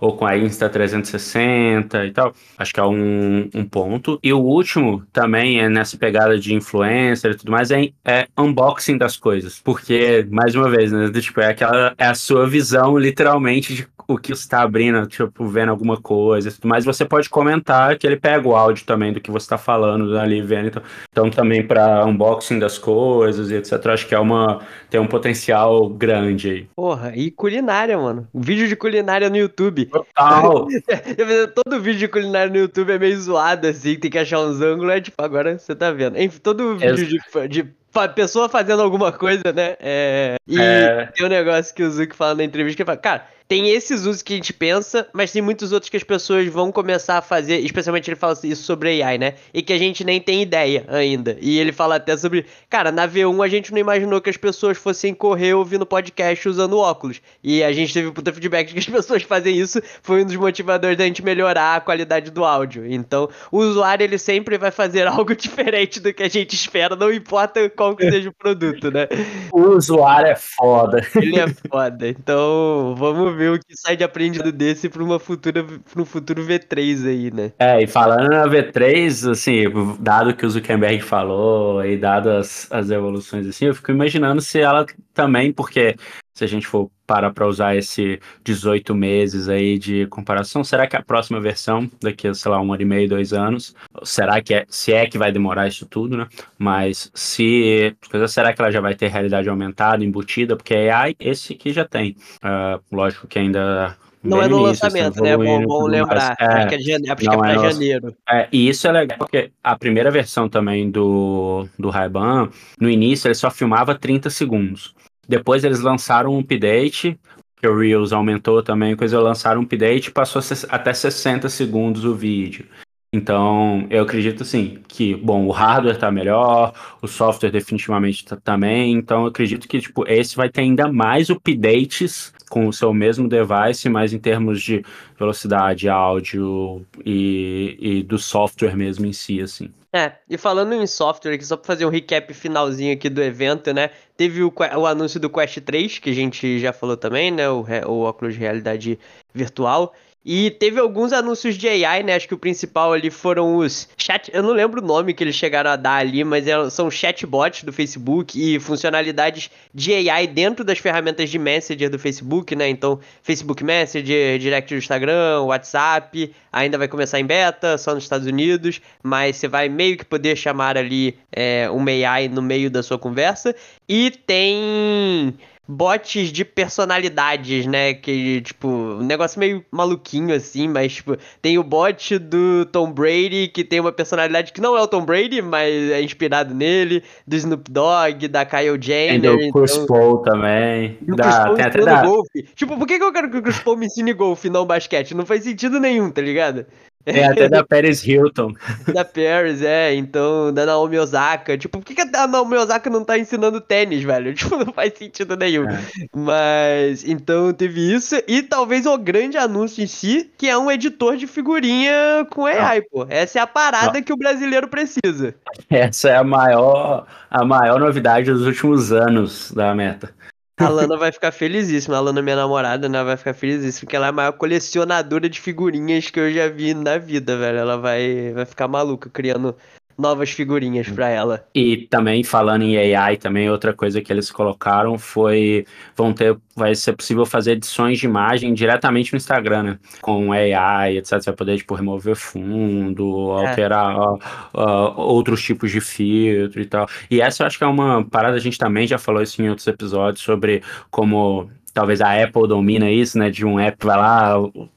ou 0.00 0.16
com 0.16 0.26
a 0.26 0.34
Insta360 0.34 2.06
e 2.06 2.10
tal. 2.12 2.32
Acho 2.56 2.74
que 2.74 2.80
é 2.80 2.84
um, 2.84 3.48
um 3.54 3.64
ponto. 3.64 4.18
E 4.22 4.32
o 4.32 4.38
último 4.38 5.04
também 5.12 5.60
é 5.60 5.68
nessa 5.68 5.96
pegada 5.96 6.38
de 6.38 6.54
influencer 6.54 7.32
e 7.32 7.34
tudo 7.36 7.52
mais, 7.52 7.70
é, 7.70 7.90
é 8.04 8.28
unboxing 8.36 8.96
das 8.96 9.16
coisas. 9.16 9.60
Porque, 9.60 10.26
mais 10.30 10.54
uma 10.54 10.68
vez, 10.70 10.92
né, 10.92 11.10
tipo, 11.20 11.40
é 11.40 11.48
aquela 11.48 11.94
é 11.98 12.06
a 12.06 12.14
sua 12.14 12.46
visão 12.46 12.98
literalmente 12.98 13.74
de 13.74 13.88
o 14.08 14.16
que 14.16 14.34
você 14.34 14.40
está 14.40 14.62
abrindo, 14.62 15.06
tipo, 15.06 15.46
vendo 15.46 15.68
alguma 15.68 16.00
coisa, 16.00 16.50
mas 16.64 16.86
você 16.86 17.04
pode 17.04 17.28
comentar 17.28 17.98
que 17.98 18.06
ele 18.06 18.16
pega 18.16 18.48
o 18.48 18.56
áudio 18.56 18.86
também 18.86 19.12
do 19.12 19.20
que 19.20 19.30
você 19.30 19.44
está 19.44 19.58
falando 19.58 20.18
ali, 20.18 20.40
vendo. 20.40 20.68
Então, 20.68 20.82
então 21.12 21.30
também 21.30 21.66
para 21.66 22.06
unboxing 22.06 22.58
das 22.58 22.78
coisas 22.78 23.50
e 23.50 23.56
etc. 23.56 23.86
Acho 23.88 24.08
que 24.08 24.14
é 24.14 24.18
uma 24.18 24.60
tem 24.88 24.98
um 24.98 25.06
potencial 25.06 25.90
grande 25.90 26.50
aí. 26.50 26.68
Porra, 26.74 27.12
e 27.14 27.30
culinária, 27.30 27.98
mano. 27.98 28.26
Vídeo 28.32 28.66
de 28.66 28.74
culinária 28.74 29.28
no 29.28 29.36
YouTube. 29.36 29.84
Total. 29.84 30.66
todo 31.54 31.80
vídeo 31.80 31.98
de 31.98 32.08
culinária 32.08 32.50
no 32.50 32.58
YouTube 32.60 32.90
é 32.90 32.98
meio 32.98 33.20
zoado, 33.20 33.66
assim, 33.66 33.96
tem 33.96 34.10
que 34.10 34.18
achar 34.18 34.40
uns 34.40 34.62
ângulos, 34.62 34.94
é 34.94 35.00
tipo, 35.02 35.22
agora 35.22 35.58
você 35.58 35.76
tá 35.76 35.90
vendo. 35.90 36.18
Enfim, 36.18 36.38
todo 36.38 36.76
vídeo 36.76 37.06
de, 37.06 37.48
de 37.48 37.78
pessoa 38.14 38.48
fazendo 38.48 38.82
alguma 38.82 39.10
coisa, 39.10 39.52
né? 39.54 39.76
É... 39.80 40.36
E 40.46 40.58
é... 40.60 41.10
tem 41.14 41.26
um 41.26 41.28
negócio 41.28 41.74
que 41.74 41.82
o 41.82 41.90
Zuki 41.90 42.14
fala 42.14 42.36
na 42.36 42.44
entrevista 42.44 42.76
que 42.76 42.82
ele 42.82 42.86
fala, 42.86 42.98
cara, 42.98 43.26
tem 43.48 43.70
esses 43.70 44.02
usos 44.02 44.20
que 44.20 44.34
a 44.34 44.36
gente 44.36 44.52
pensa, 44.52 45.08
mas 45.10 45.32
tem 45.32 45.40
muitos 45.40 45.72
outros 45.72 45.88
que 45.88 45.96
as 45.96 46.02
pessoas 46.02 46.46
vão 46.48 46.70
começar 46.70 47.16
a 47.16 47.22
fazer, 47.22 47.58
especialmente 47.60 48.10
ele 48.10 48.16
fala 48.16 48.36
isso 48.44 48.62
sobre 48.62 49.02
AI, 49.02 49.16
né? 49.16 49.34
E 49.54 49.62
que 49.62 49.72
a 49.72 49.78
gente 49.78 50.04
nem 50.04 50.20
tem 50.20 50.42
ideia 50.42 50.84
ainda. 50.86 51.36
E 51.40 51.58
ele 51.58 51.72
fala 51.72 51.96
até 51.96 52.14
sobre, 52.14 52.44
cara, 52.68 52.92
na 52.92 53.08
V1 53.08 53.42
a 53.42 53.48
gente 53.48 53.72
não 53.72 53.78
imaginou 53.78 54.20
que 54.20 54.28
as 54.28 54.36
pessoas 54.36 54.76
fossem 54.76 55.14
correr 55.14 55.54
ouvindo 55.54 55.86
podcast 55.86 56.46
usando 56.46 56.78
óculos. 56.78 57.22
E 57.42 57.64
a 57.64 57.72
gente 57.72 57.94
teve 57.94 58.12
puta 58.12 58.30
feedback 58.30 58.68
de 58.68 58.74
que 58.74 58.80
as 58.80 58.86
pessoas 58.94 59.22
fazem 59.22 59.56
isso, 59.56 59.80
foi 60.02 60.22
um 60.22 60.26
dos 60.26 60.36
motivadores 60.36 60.98
da 60.98 61.04
gente 61.04 61.24
melhorar 61.24 61.76
a 61.76 61.80
qualidade 61.80 62.30
do 62.30 62.44
áudio. 62.44 62.84
Então, 62.86 63.30
o 63.50 63.60
usuário 63.60 64.04
ele 64.04 64.18
sempre 64.18 64.58
vai 64.58 64.70
fazer 64.70 65.06
algo 65.08 65.34
diferente 65.34 66.00
do 66.00 66.12
que 66.12 66.22
a 66.22 66.28
gente 66.28 66.52
espera, 66.54 66.94
não 66.94 67.10
importa 67.10 67.70
qual 67.70 67.96
que 67.96 68.10
seja 68.10 68.28
o 68.28 68.32
produto, 68.32 68.90
né? 68.90 69.08
O 69.50 69.70
usuário 69.70 70.28
é 70.28 70.36
foda. 70.36 71.00
Ele 71.16 71.40
é 71.40 71.48
foda. 71.48 72.08
Então, 72.08 72.94
vamos 72.98 73.34
ver 73.34 73.37
o 73.46 73.58
que 73.58 73.76
sai 73.76 73.96
de 73.96 74.04
aprendido 74.04 74.50
desse 74.50 74.88
para 74.88 75.02
uma 75.02 75.18
futura 75.18 75.62
para 75.64 76.02
um 76.02 76.04
futuro 76.04 76.44
V3 76.44 77.06
aí, 77.06 77.30
né? 77.30 77.52
É, 77.58 77.82
e 77.82 77.86
falando 77.86 78.28
na 78.28 78.46
V3, 78.46 79.30
assim, 79.30 79.64
dado 80.00 80.34
que 80.34 80.46
o 80.46 80.50
Zuckerberg 80.50 81.02
falou 81.02 81.84
e 81.84 81.96
dado 81.96 82.30
as, 82.30 82.66
as 82.72 82.90
evoluções 82.90 83.46
assim, 83.46 83.66
eu 83.66 83.74
fico 83.74 83.90
imaginando 83.90 84.40
se 84.40 84.60
ela 84.60 84.86
também, 85.14 85.52
porque 85.52 85.94
se 86.38 86.44
a 86.44 86.46
gente 86.46 86.68
for 86.68 86.88
parar 87.04 87.32
para 87.32 87.48
usar 87.48 87.74
esse 87.74 88.20
18 88.44 88.94
meses 88.94 89.48
aí 89.48 89.76
de 89.76 90.06
comparação, 90.06 90.62
será 90.62 90.86
que 90.86 90.94
a 90.94 91.02
próxima 91.02 91.40
versão, 91.40 91.90
daqui 92.00 92.28
a, 92.28 92.34
sei 92.34 92.48
lá, 92.48 92.60
um 92.60 92.72
ano 92.72 92.82
e 92.82 92.84
meio, 92.84 93.08
dois 93.08 93.32
anos, 93.32 93.74
será 94.04 94.40
que 94.40 94.54
é, 94.54 94.64
se 94.68 94.92
é 94.92 95.04
que 95.08 95.18
vai 95.18 95.32
demorar 95.32 95.66
isso 95.66 95.84
tudo, 95.84 96.16
né? 96.16 96.28
Mas 96.56 97.10
se, 97.12 97.92
será 98.28 98.52
que 98.52 98.62
ela 98.62 98.70
já 98.70 98.80
vai 98.80 98.94
ter 98.94 99.08
realidade 99.08 99.48
aumentada, 99.48 100.04
embutida? 100.04 100.54
Porque 100.54 100.74
AI, 100.74 101.16
esse 101.18 101.54
aqui 101.54 101.72
já 101.72 101.84
tem. 101.84 102.14
Uh, 102.36 102.80
lógico 102.94 103.26
que 103.26 103.40
ainda 103.40 103.96
não 104.22 104.42
é 104.42 104.48
no 104.48 104.60
lançamento, 104.60 105.22
né? 105.22 105.30
É 105.30 105.36
bom, 105.36 105.62
bom 105.62 105.86
lembrar. 105.86 106.36
É, 106.38 106.66
que 106.66 106.74
é, 106.74 106.78
jane... 106.78 107.10
acho 107.10 107.16
que 107.16 107.28
é 107.28 107.50
é 107.50 107.72
janeiro. 107.72 108.16
É, 108.28 108.48
e 108.52 108.68
isso 108.68 108.86
é 108.86 108.92
legal, 108.92 109.18
porque 109.18 109.50
a 109.62 109.76
primeira 109.76 110.10
versão 110.10 110.48
também 110.48 110.90
do, 110.90 111.66
do 111.78 111.88
Ray-Ban, 111.88 112.48
no 112.80 112.90
início 112.90 113.28
ele 113.28 113.34
só 113.34 113.50
filmava 113.50 113.94
30 113.94 114.30
segundos. 114.30 114.94
Depois 115.28 115.62
eles 115.62 115.80
lançaram 115.80 116.34
um 116.34 116.40
update, 116.40 117.18
que 117.60 117.68
o 117.68 117.76
Reels 117.76 118.12
aumentou 118.12 118.62
também, 118.62 118.96
coisa 118.96 119.20
lançaram 119.20 119.60
um 119.60 119.64
update, 119.64 120.10
passou 120.10 120.40
até 120.68 120.92
60 120.92 121.48
segundos 121.48 122.04
o 122.04 122.14
vídeo. 122.14 122.66
Então, 123.12 123.86
eu 123.88 124.02
acredito 124.02 124.42
assim 124.42 124.78
que, 124.86 125.14
bom, 125.14 125.46
o 125.46 125.50
hardware 125.50 125.94
está 125.94 126.10
melhor, 126.10 126.74
o 127.00 127.08
software 127.08 127.50
definitivamente 127.50 128.24
tá, 128.24 128.36
também. 128.36 128.92
Então, 128.92 129.22
eu 129.22 129.28
acredito 129.28 129.66
que 129.66 129.80
tipo 129.80 130.06
esse 130.06 130.36
vai 130.36 130.50
ter 130.50 130.60
ainda 130.60 130.92
mais 130.92 131.30
updates 131.30 132.34
com 132.50 132.66
o 132.66 132.72
seu 132.72 132.92
mesmo 132.92 133.28
device, 133.28 133.88
mas 133.88 134.12
em 134.12 134.18
termos 134.18 134.62
de 134.62 134.84
velocidade, 135.18 135.88
áudio 135.88 136.84
e, 137.04 137.76
e 137.80 138.02
do 138.02 138.18
software 138.18 138.76
mesmo 138.76 139.06
em 139.06 139.12
si, 139.12 139.40
assim. 139.40 139.70
É, 139.92 140.12
e 140.28 140.36
falando 140.36 140.74
em 140.74 140.86
software 140.86 141.32
aqui, 141.32 141.44
só 141.44 141.56
para 141.56 141.66
fazer 141.66 141.86
um 141.86 141.88
recap 141.88 142.32
finalzinho 142.34 142.92
aqui 142.92 143.08
do 143.08 143.22
evento, 143.22 143.72
né? 143.72 143.90
Teve 144.16 144.42
o, 144.42 144.52
o, 144.76 144.86
anúncio 144.86 145.18
do 145.18 145.30
Quest 145.30 145.60
3, 145.60 145.98
que 145.98 146.10
a 146.10 146.14
gente 146.14 146.58
já 146.58 146.74
falou 146.74 146.96
também, 146.96 147.30
né? 147.30 147.48
O, 147.48 147.64
o 147.86 148.00
óculos 148.02 148.34
de 148.34 148.40
realidade 148.40 148.98
virtual. 149.32 149.94
E 150.30 150.50
teve 150.50 150.78
alguns 150.78 151.10
anúncios 151.14 151.56
de 151.56 151.66
AI, 151.66 152.02
né? 152.02 152.14
Acho 152.14 152.28
que 152.28 152.34
o 152.34 152.38
principal 152.38 152.92
ali 152.92 153.08
foram 153.08 153.56
os 153.56 153.88
chat. 153.96 154.30
Eu 154.30 154.42
não 154.42 154.52
lembro 154.52 154.82
o 154.82 154.86
nome 154.86 155.14
que 155.14 155.24
eles 155.24 155.34
chegaram 155.34 155.70
a 155.70 155.74
dar 155.76 155.94
ali, 155.94 156.22
mas 156.22 156.46
é, 156.46 156.68
são 156.68 156.90
chatbots 156.90 157.64
do 157.64 157.72
Facebook 157.72 158.38
e 158.38 158.60
funcionalidades 158.60 159.50
de 159.72 160.10
AI 160.10 160.26
dentro 160.26 160.66
das 160.66 160.78
ferramentas 160.80 161.30
de 161.30 161.38
Messenger 161.38 161.88
do 161.88 161.98
Facebook, 161.98 162.54
né? 162.54 162.68
Então, 162.68 163.00
Facebook 163.22 163.64
Messenger, 163.64 164.38
Direct 164.38 164.74
do 164.74 164.76
Instagram, 164.76 165.44
WhatsApp, 165.44 166.30
ainda 166.52 166.76
vai 166.76 166.88
começar 166.88 167.18
em 167.18 167.24
beta, 167.24 167.78
só 167.78 167.94
nos 167.94 168.04
Estados 168.04 168.26
Unidos, 168.26 168.82
mas 169.02 169.36
você 169.36 169.48
vai 169.48 169.70
meio 169.70 169.96
que 169.96 170.04
poder 170.04 170.36
chamar 170.36 170.76
ali 170.76 171.16
é, 171.32 171.70
uma 171.70 171.90
AI 171.90 172.28
no 172.28 172.42
meio 172.42 172.70
da 172.70 172.82
sua 172.82 172.98
conversa. 172.98 173.56
E 173.88 174.10
tem 174.10 175.34
bots 175.68 176.32
de 176.32 176.44
personalidades, 176.46 177.66
né? 177.66 177.92
Que, 177.92 178.40
tipo, 178.40 178.66
um 178.66 179.02
negócio 179.02 179.38
meio 179.38 179.62
maluquinho 179.70 180.34
assim, 180.34 180.66
mas, 180.66 180.94
tipo, 180.94 181.16
tem 181.42 181.58
o 181.58 181.62
bot 181.62 182.18
do 182.18 182.64
Tom 182.64 182.90
Brady, 182.90 183.48
que 183.48 183.62
tem 183.62 183.78
uma 183.78 183.92
personalidade 183.92 184.52
que 184.52 184.62
não 184.62 184.76
é 184.76 184.80
o 184.80 184.88
Tom 184.88 185.04
Brady, 185.04 185.42
mas 185.42 185.90
é 185.90 186.00
inspirado 186.00 186.54
nele, 186.54 187.02
do 187.26 187.36
Snoop 187.36 187.70
Dogg, 187.70 188.26
da 188.28 188.46
Kyle 188.46 188.80
Jenner. 188.80 189.20
Tem 189.20 189.20
do 189.20 189.42
então... 189.42 189.62
Chris 189.62 189.76
Paul 189.86 190.18
também. 190.18 190.96
Do 191.02 191.16
da, 191.16 191.24
Chris 191.24 191.36
Paul 191.36 191.54
tem 191.56 191.64
até 191.66 191.84
da... 191.84 192.02
golfe. 192.02 192.42
Tipo, 192.54 192.78
por 192.78 192.86
que, 192.86 192.98
que 192.98 193.04
eu 193.04 193.12
quero 193.12 193.30
que 193.30 193.36
o 193.36 193.42
Chris 193.42 193.58
Paul 193.58 193.76
me 193.76 193.86
ensine 193.86 194.14
golfe 194.14 194.48
e 194.48 194.50
não 194.50 194.64
basquete? 194.64 195.14
Não 195.14 195.26
faz 195.26 195.44
sentido 195.44 195.78
nenhum, 195.78 196.10
tá 196.10 196.22
ligado? 196.22 196.64
É, 197.06 197.24
até 197.24 197.48
da 197.48 197.64
Paris 197.64 198.04
Hilton. 198.04 198.52
Da 198.92 199.04
Paris, 199.04 199.62
é. 199.62 199.94
Então, 199.94 200.52
da 200.52 200.66
Naomi 200.66 200.98
Osaka. 200.98 201.56
Tipo, 201.56 201.78
por 201.78 201.84
que, 201.84 201.94
que 201.94 202.16
a 202.16 202.26
Naomi 202.26 202.56
Osaka 202.56 202.90
não 202.90 203.04
tá 203.04 203.18
ensinando 203.18 203.60
tênis, 203.60 204.02
velho? 204.02 204.34
Tipo, 204.38 204.56
não 204.56 204.72
faz 204.72 204.92
sentido 204.96 205.36
nenhum. 205.36 205.68
É. 205.68 205.80
Mas, 206.14 207.04
então, 207.04 207.52
teve 207.52 207.94
isso. 207.94 208.14
E 208.26 208.42
talvez 208.42 208.86
o 208.86 208.96
grande 208.96 209.36
anúncio 209.36 209.82
em 209.82 209.86
si, 209.86 210.30
que 210.36 210.48
é 210.48 210.56
um 210.56 210.70
editor 210.70 211.16
de 211.16 211.26
figurinha 211.26 212.26
com 212.30 212.46
AI, 212.46 212.82
pô. 212.82 213.06
Essa 213.08 213.38
é 213.38 213.42
a 213.42 213.46
parada 213.46 213.94
não. 213.94 214.02
que 214.02 214.12
o 214.12 214.16
brasileiro 214.16 214.68
precisa. 214.68 215.34
Essa 215.68 216.10
é 216.10 216.16
a 216.16 216.24
maior, 216.24 217.06
a 217.30 217.44
maior 217.44 217.80
novidade 217.80 218.30
dos 218.30 218.46
últimos 218.46 218.92
anos 218.92 219.50
da 219.52 219.74
meta. 219.74 220.17
A 220.58 220.68
Lana 220.68 220.96
vai 220.96 221.12
ficar 221.12 221.30
felizíssima. 221.32 221.96
A 221.96 222.00
Lana, 222.00 222.20
minha 222.20 222.36
namorada, 222.36 222.88
né? 222.88 223.02
Vai 223.04 223.16
ficar 223.16 223.34
felizíssima. 223.34 223.86
Porque 223.86 223.96
ela 223.96 224.06
é 224.06 224.08
a 224.10 224.12
maior 224.12 224.32
colecionadora 224.32 225.28
de 225.28 225.40
figurinhas 225.40 226.10
que 226.10 226.18
eu 226.18 226.32
já 226.32 226.48
vi 226.48 226.74
na 226.74 226.98
vida, 226.98 227.36
velho. 227.36 227.58
Ela 227.58 227.76
vai, 227.76 228.32
vai 228.32 228.44
ficar 228.44 228.68
maluca 228.68 229.08
criando 229.10 229.56
novas 229.98 230.30
figurinhas 230.30 230.88
para 230.88 231.08
ela. 231.08 231.44
E 231.52 231.88
também 231.88 232.22
falando 232.22 232.62
em 232.62 232.94
AI, 232.94 233.16
também 233.16 233.50
outra 233.50 233.74
coisa 233.74 234.00
que 234.00 234.12
eles 234.12 234.30
colocaram 234.30 234.96
foi 234.96 235.66
vão 235.96 236.12
ter 236.12 236.36
vai 236.54 236.74
ser 236.74 236.92
possível 236.92 237.24
fazer 237.24 237.52
edições 237.52 237.98
de 237.98 238.06
imagem 238.06 238.52
diretamente 238.54 239.12
no 239.12 239.16
Instagram, 239.16 239.62
né? 239.62 239.78
Com 240.00 240.32
AI, 240.32 240.98
etc. 240.98 241.20
Você 241.20 241.30
vai 241.30 241.36
poder 241.36 241.56
tipo 241.56 241.74
remover 241.74 242.16
fundo, 242.16 243.36
é. 243.38 243.48
alterar 243.48 243.96
uh, 243.96 244.18
uh, 244.54 245.00
outros 245.00 245.42
tipos 245.42 245.70
de 245.70 245.80
filtro 245.80 246.60
e 246.60 246.66
tal. 246.66 246.86
E 247.10 247.20
essa 247.20 247.42
eu 247.42 247.46
acho 247.46 247.58
que 247.58 247.64
é 247.64 247.66
uma 247.66 248.04
parada 248.04 248.36
a 248.36 248.40
gente 248.40 248.58
também 248.58 248.86
já 248.86 248.98
falou 248.98 249.22
isso 249.22 249.40
em 249.42 249.48
outros 249.48 249.66
episódios 249.66 250.22
sobre 250.22 250.62
como 250.90 251.50
talvez 251.72 252.00
a 252.00 252.22
Apple 252.22 252.48
domina 252.48 252.90
isso, 252.90 253.18
né? 253.18 253.30
De 253.30 253.44
um 253.44 253.58
app 253.58 253.84
vai 253.84 253.96
lá, 253.96 254.34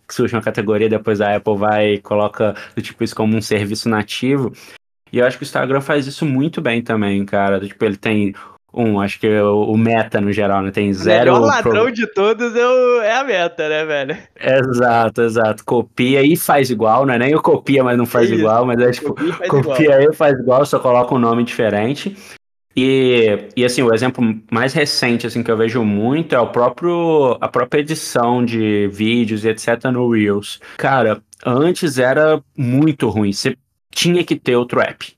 surge 0.10 0.36
uma 0.36 0.41
categoria, 0.41 0.89
depois 0.89 1.19
a 1.21 1.36
Apple 1.36 1.57
vai 1.57 1.93
e 1.93 1.97
coloca 1.99 2.55
tipo 2.81 3.03
isso 3.03 3.15
como 3.15 3.36
um 3.36 3.41
serviço 3.41 3.89
nativo. 3.89 4.51
E 5.12 5.19
eu 5.19 5.26
acho 5.26 5.38
que 5.38 5.43
o 5.43 5.45
Instagram 5.45 5.82
faz 5.82 6.08
isso 6.08 6.26
muito 6.26 6.62
bem 6.62 6.82
também, 6.82 7.26
cara. 7.26 7.60
Tipo, 7.60 7.86
ele 7.86 7.97
tem 7.97 8.34
um, 8.74 9.02
acho 9.02 9.19
que 9.19 9.28
o, 9.28 9.63
o 9.63 9.78
meta 9.78 10.21
no 10.21 10.32
geral, 10.32 10.62
né? 10.62 10.71
Tem 10.71 10.93
zero. 10.93 11.32
O 11.32 11.34
melhor 11.34 11.47
ladrão 11.47 11.84
pro... 11.84 11.91
de 11.91 12.08
todos 12.08 12.56
é, 12.56 12.65
o, 12.65 13.02
é 13.02 13.17
a 13.17 13.24
meta, 13.24 13.67
né, 13.67 13.86
velho? 13.86 14.17
Exato, 14.39 15.21
exato. 15.21 15.65
Copia 15.65 16.24
e 16.24 16.38
faz 16.38 16.69
igual, 16.69 17.06
não 17.06 17.13
é 17.13 17.19
nem 17.19 17.36
o 17.36 17.41
copia, 17.41 17.84
mas 17.84 17.97
não 17.97 18.06
faz 18.06 18.30
isso. 18.30 18.39
igual, 18.39 18.65
mas 18.65 18.80
é 18.80 18.91
tipo, 18.91 19.13
copia, 19.13 19.47
copia 19.50 20.04
e 20.04 20.13
faz 20.13 20.39
igual, 20.39 20.65
só 20.65 20.80
coloca 20.80 21.13
um 21.13 21.19
nome 21.19 21.43
diferente. 21.43 22.15
E, 22.74 23.50
e 23.56 23.65
assim, 23.65 23.82
o 23.82 23.93
exemplo 23.93 24.24
mais 24.50 24.71
recente 24.71 25.28
assim 25.28 25.43
que 25.43 25.52
eu 25.52 25.58
vejo 25.58 25.84
muito 25.84 26.34
é 26.34 26.39
o 26.39 26.47
próprio 26.47 27.38
a 27.41 27.50
própria 27.50 27.82
edição 27.82 28.45
de 28.45 28.88
vídeos 28.88 29.43
e 29.43 29.50
etc 29.50 29.84
no 29.91 30.10
Reels. 30.10 30.62
Cara, 30.78 31.21
antes 31.45 31.97
era 31.97 32.41
muito 32.56 33.10
ruim. 33.10 33.34
Você 33.34 33.58
tinha 33.91 34.23
que 34.23 34.36
ter 34.36 34.56
outro 34.56 34.82
app. 34.82 35.13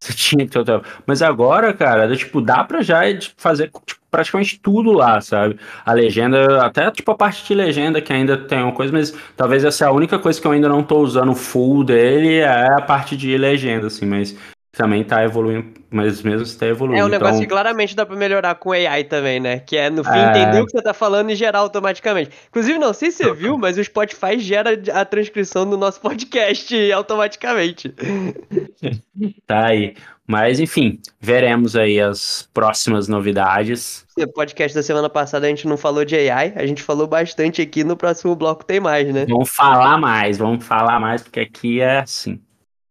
Você 0.00 0.12
tinha 0.12 0.44
que 0.44 0.52
ter 0.52 0.58
outro 0.58 0.74
app. 0.76 0.88
Mas 1.06 1.22
agora, 1.22 1.72
cara, 1.72 2.14
tipo, 2.16 2.40
dá 2.40 2.64
pra 2.64 2.82
já 2.82 3.00
fazer 3.36 3.70
tipo, 3.86 4.00
praticamente 4.10 4.60
tudo 4.60 4.92
lá, 4.92 5.20
sabe? 5.20 5.58
A 5.84 5.92
legenda, 5.92 6.64
até 6.64 6.88
tipo 6.90 7.10
a 7.10 7.16
parte 7.16 7.44
de 7.46 7.54
legenda 7.54 8.00
que 8.00 8.12
ainda 8.12 8.36
tem 8.36 8.62
uma 8.62 8.72
coisa, 8.72 8.92
mas 8.92 9.12
talvez 9.36 9.64
essa 9.64 9.84
é 9.84 9.88
a 9.88 9.92
única 9.92 10.18
coisa 10.18 10.40
que 10.40 10.46
eu 10.46 10.52
ainda 10.52 10.68
não 10.68 10.84
tô 10.84 10.98
usando 10.98 11.34
full 11.34 11.82
dele, 11.82 12.36
é 12.36 12.74
a 12.74 12.80
parte 12.80 13.16
de 13.16 13.36
legenda, 13.36 13.88
assim, 13.88 14.06
mas 14.06 14.36
também 14.74 15.02
está 15.02 15.22
evoluindo, 15.22 15.72
mas 15.90 16.22
mesmo 16.22 16.42
está 16.42 16.66
evoluindo. 16.66 17.00
É 17.00 17.04
um 17.04 17.08
negócio 17.08 17.34
então... 17.34 17.42
que 17.42 17.46
claramente 17.46 17.94
dá 17.94 18.04
para 18.04 18.16
melhorar 18.16 18.54
com 18.56 18.72
AI 18.72 19.04
também, 19.04 19.38
né? 19.38 19.60
Que 19.60 19.76
é, 19.76 19.88
no 19.88 20.02
fim, 20.02 20.10
é... 20.10 20.30
entender 20.30 20.60
o 20.60 20.66
que 20.66 20.72
você 20.72 20.82
tá 20.82 20.92
falando 20.92 21.30
e 21.30 21.36
gerar 21.36 21.60
automaticamente. 21.60 22.30
Inclusive, 22.48 22.78
não 22.78 22.92
sei 22.92 23.10
se 23.10 23.24
você 23.24 23.32
viu, 23.32 23.56
mas 23.56 23.78
o 23.78 23.84
Spotify 23.84 24.38
gera 24.38 24.70
a 24.92 25.04
transcrição 25.04 25.68
do 25.68 25.76
nosso 25.76 26.00
podcast 26.02 26.92
automaticamente. 26.92 27.94
tá 29.46 29.68
aí. 29.68 29.94
Mas, 30.26 30.58
enfim, 30.58 30.98
veremos 31.20 31.76
aí 31.76 32.00
as 32.00 32.48
próximas 32.52 33.06
novidades. 33.08 34.06
O 34.18 34.26
podcast 34.26 34.74
da 34.74 34.82
semana 34.82 35.10
passada 35.10 35.46
a 35.46 35.50
gente 35.50 35.68
não 35.68 35.76
falou 35.76 36.04
de 36.04 36.16
AI, 36.16 36.54
a 36.56 36.66
gente 36.66 36.82
falou 36.82 37.06
bastante 37.06 37.60
aqui, 37.60 37.84
no 37.84 37.96
próximo 37.96 38.34
bloco 38.34 38.64
tem 38.64 38.80
mais, 38.80 39.12
né? 39.12 39.26
Vamos 39.28 39.50
falar 39.50 39.98
mais, 39.98 40.38
vamos 40.38 40.64
falar 40.64 40.98
mais, 40.98 41.22
porque 41.22 41.40
aqui 41.40 41.80
é 41.80 41.98
assim. 41.98 42.40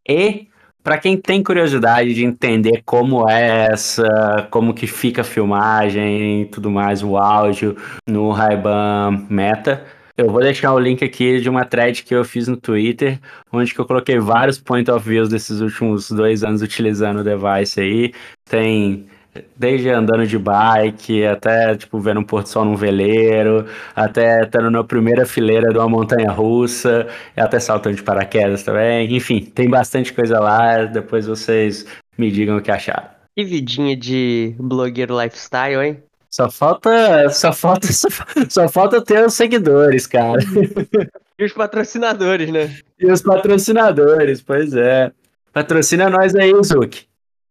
E 0.07 0.47
para 0.83 0.97
quem 0.97 1.17
tem 1.17 1.41
curiosidade 1.41 2.13
de 2.13 2.25
entender 2.25 2.81
como 2.85 3.29
é 3.29 3.67
essa, 3.71 4.47
como 4.51 4.73
que 4.73 4.85
fica 4.85 5.21
a 5.21 5.23
filmagem 5.23 6.41
e 6.41 6.45
tudo 6.45 6.69
mais, 6.69 7.01
o 7.01 7.17
áudio 7.17 7.75
no 8.07 8.31
Ray-Ban 8.31 9.25
Meta, 9.29 9.85
eu 10.15 10.29
vou 10.29 10.41
deixar 10.41 10.73
o 10.73 10.79
link 10.79 11.03
aqui 11.03 11.39
de 11.39 11.49
uma 11.49 11.65
thread 11.65 12.03
que 12.03 12.13
eu 12.13 12.23
fiz 12.23 12.47
no 12.47 12.55
Twitter, 12.55 13.19
onde 13.51 13.73
eu 13.75 13.85
coloquei 13.85 14.19
vários 14.19 14.59
point 14.59 14.89
of 14.91 15.09
views 15.09 15.29
desses 15.29 15.59
últimos 15.59 16.11
dois 16.11 16.43
anos 16.43 16.61
utilizando 16.61 17.21
o 17.21 17.23
device 17.23 17.81
aí. 17.81 18.13
Tem 18.45 19.07
desde 19.55 19.89
andando 19.89 20.25
de 20.25 20.37
bike, 20.37 21.25
até 21.25 21.75
tipo 21.75 21.99
vendo 21.99 22.19
um 22.19 22.23
porto 22.23 22.47
sol 22.47 22.65
num 22.65 22.75
veleiro, 22.75 23.65
até 23.95 24.43
estando 24.43 24.69
na 24.69 24.83
primeira 24.83 25.25
fileira 25.25 25.71
de 25.71 25.77
uma 25.77 25.89
montanha 25.89 26.31
russa, 26.31 27.07
até 27.35 27.59
saltando 27.59 27.95
de 27.95 28.03
paraquedas 28.03 28.63
também. 28.63 29.15
Enfim, 29.15 29.41
tem 29.41 29.69
bastante 29.69 30.13
coisa 30.13 30.39
lá, 30.39 30.85
depois 30.85 31.25
vocês 31.25 31.85
me 32.17 32.31
digam 32.31 32.57
o 32.57 32.61
que 32.61 32.71
acharam. 32.71 33.09
Que 33.35 33.43
vidinha 33.43 33.95
de 33.95 34.55
blogueiro 34.59 35.19
lifestyle, 35.19 35.81
hein? 35.81 36.03
Só 36.29 36.49
falta, 36.49 37.29
só 37.29 37.53
falta, 37.53 37.91
só, 37.91 38.07
só 38.49 38.69
falta 38.69 39.01
ter 39.03 39.25
os 39.25 39.33
seguidores, 39.33 40.07
cara. 40.07 40.39
E 41.37 41.45
os 41.45 41.51
patrocinadores, 41.51 42.51
né? 42.51 42.71
E 42.99 43.11
os 43.11 43.21
patrocinadores, 43.21 44.39
pois 44.39 44.75
é. 44.75 45.11
Patrocina 45.51 46.07
nós 46.07 46.35
aí, 46.35 46.53
Zuki. 46.63 47.07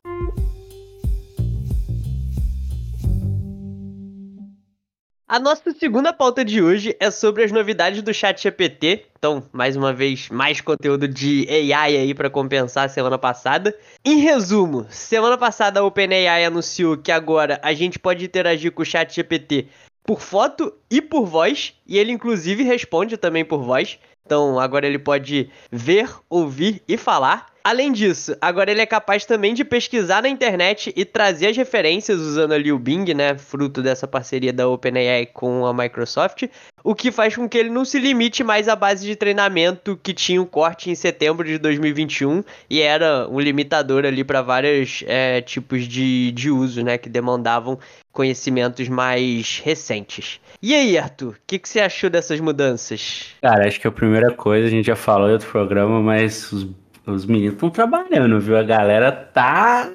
A 5.29 5.41
nossa 5.41 5.73
segunda 5.73 6.13
pauta 6.13 6.45
de 6.45 6.63
hoje 6.63 6.97
é 7.01 7.11
sobre 7.11 7.43
as 7.43 7.51
novidades 7.51 8.01
do 8.01 8.15
Chat 8.15 8.41
GPT. 8.41 9.07
Então, 9.19 9.43
mais 9.53 9.75
uma 9.75 9.93
vez, 9.93 10.29
mais 10.29 10.61
conteúdo 10.61 11.09
de 11.09 11.49
AI 11.51 11.97
aí 11.97 12.15
para 12.15 12.31
compensar 12.31 12.85
a 12.85 12.89
semana 12.89 13.19
passada. 13.19 13.77
Em 14.05 14.19
resumo, 14.19 14.87
semana 14.89 15.37
passada 15.37 15.81
a 15.81 15.85
OpenAI 15.85 16.45
anunciou 16.45 16.97
que 16.97 17.11
agora 17.11 17.59
a 17.61 17.75
gente 17.75 17.99
pode 17.99 18.25
interagir 18.25 18.71
com 18.71 18.83
o 18.83 18.87
Chat 18.87 19.13
GPT 19.13 19.67
por 20.05 20.21
foto 20.21 20.73
e 20.89 21.03
por 21.03 21.27
voz, 21.27 21.75
e 21.85 21.99
ele 21.99 22.13
inclusive 22.13 22.63
responde 22.63 23.17
também 23.17 23.45
por 23.45 23.65
voz. 23.65 23.99
Então, 24.25 24.61
agora 24.61 24.87
ele 24.87 24.99
pode 24.99 25.51
ver, 25.73 26.09
ouvir 26.31 26.81
e 26.87 26.97
falar. 26.97 27.47
Além 27.67 27.91
disso, 27.91 28.37
agora 28.41 28.71
ele 28.71 28.81
é 28.81 28.87
capaz 28.87 29.25
também 29.25 29.53
de 29.53 29.65
pesquisar 29.65 30.23
na 30.23 30.29
internet 30.29 30.93
e 30.95 31.05
trazer 31.05 31.49
as 31.49 31.57
referências 31.57 32.21
usando 32.21 32.53
ali 32.53 32.71
o 32.71 32.79
Bing, 32.79 33.13
né, 33.13 33.37
fruto 33.37 33.83
dessa 33.83 34.07
parceria 34.07 34.53
da 34.53 34.69
OpenAI 34.69 35.27
com 35.27 35.67
a 35.67 35.75
Microsoft, 35.75 36.45
o 36.85 36.95
que 36.95 37.11
faz 37.11 37.35
com 37.35 37.49
que 37.49 37.59
ele 37.59 37.69
não 37.69 37.85
se 37.85 37.99
limite 37.99 38.45
mais 38.45 38.69
à 38.69 38.77
base 38.77 39.05
de 39.05 39.17
treinamento 39.17 39.99
que 40.01 40.15
tinha 40.15 40.41
o 40.41 40.47
corte 40.47 40.91
em 40.91 40.95
setembro 40.95 41.45
de 41.45 41.59
2021 41.59 42.45
e 42.71 42.81
era 42.81 43.27
um 43.29 43.41
limitador 43.41 44.07
ali 44.07 44.23
para 44.23 44.43
vários 44.43 45.03
é, 45.05 45.41
tipos 45.41 45.89
de, 45.89 46.31
de 46.31 46.49
uso, 46.53 46.85
né, 46.85 46.97
que 46.97 47.09
demandavam 47.09 47.81
conhecimentos 48.13 48.89
mais 48.89 49.61
recentes. 49.65 50.41
E 50.63 50.73
aí, 50.73 50.97
Arthur, 50.97 51.33
o 51.33 51.37
que, 51.45 51.59
que 51.59 51.69
você 51.69 51.81
achou 51.81 52.09
dessas 52.09 52.39
mudanças? 52.39 53.35
Cara, 53.43 53.67
acho 53.67 53.81
que 53.81 53.89
a 53.89 53.93
primeira 53.93 54.33
coisa, 54.33 54.69
a 54.69 54.71
gente 54.71 54.87
já 54.87 54.97
falou 54.97 55.29
em 55.29 55.33
outro 55.33 55.51
programa, 55.51 56.01
mas 56.01 56.53
os 56.53 56.65
os 57.07 57.25
meninos 57.25 57.55
estão 57.55 57.71
trabalhando, 57.71 58.41
viu? 58.41 58.57
A 58.57 58.63
galera 58.63 59.13
tá. 59.13 59.93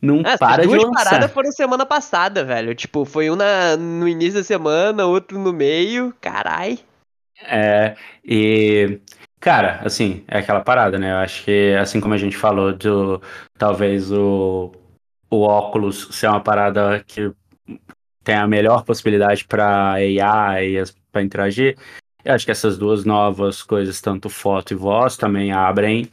Não 0.00 0.20
é, 0.20 0.36
para 0.36 0.62
de 0.62 0.68
lançar. 0.68 0.86
duas 0.86 1.04
paradas 1.04 1.30
foram 1.30 1.52
semana 1.52 1.86
passada, 1.86 2.44
velho. 2.44 2.74
Tipo, 2.74 3.04
foi 3.04 3.30
um 3.30 3.36
na, 3.36 3.76
no 3.76 4.08
início 4.08 4.40
da 4.40 4.44
semana, 4.44 5.06
outro 5.06 5.38
no 5.38 5.52
meio. 5.52 6.12
Carai. 6.20 6.78
É, 7.44 7.94
e. 8.24 8.98
Cara, 9.38 9.80
assim, 9.84 10.24
é 10.28 10.38
aquela 10.38 10.60
parada, 10.60 10.98
né? 10.98 11.12
Eu 11.12 11.16
acho 11.16 11.44
que, 11.44 11.76
assim 11.80 12.00
como 12.00 12.14
a 12.14 12.18
gente 12.18 12.36
falou 12.36 12.72
do. 12.72 13.20
Talvez 13.58 14.10
o. 14.10 14.72
O 15.30 15.42
óculos 15.42 16.08
ser 16.10 16.28
uma 16.28 16.42
parada 16.42 17.02
que 17.06 17.32
tem 18.22 18.34
a 18.34 18.46
melhor 18.46 18.84
possibilidade 18.84 19.44
para 19.44 19.92
AI, 19.92 20.82
para 21.10 21.22
interagir. 21.22 21.76
Eu 22.24 22.34
acho 22.34 22.44
que 22.44 22.52
essas 22.52 22.78
duas 22.78 23.04
novas 23.04 23.62
coisas, 23.62 24.00
tanto 24.00 24.28
foto 24.28 24.72
e 24.72 24.76
voz, 24.76 25.16
também 25.16 25.52
abrem 25.52 26.08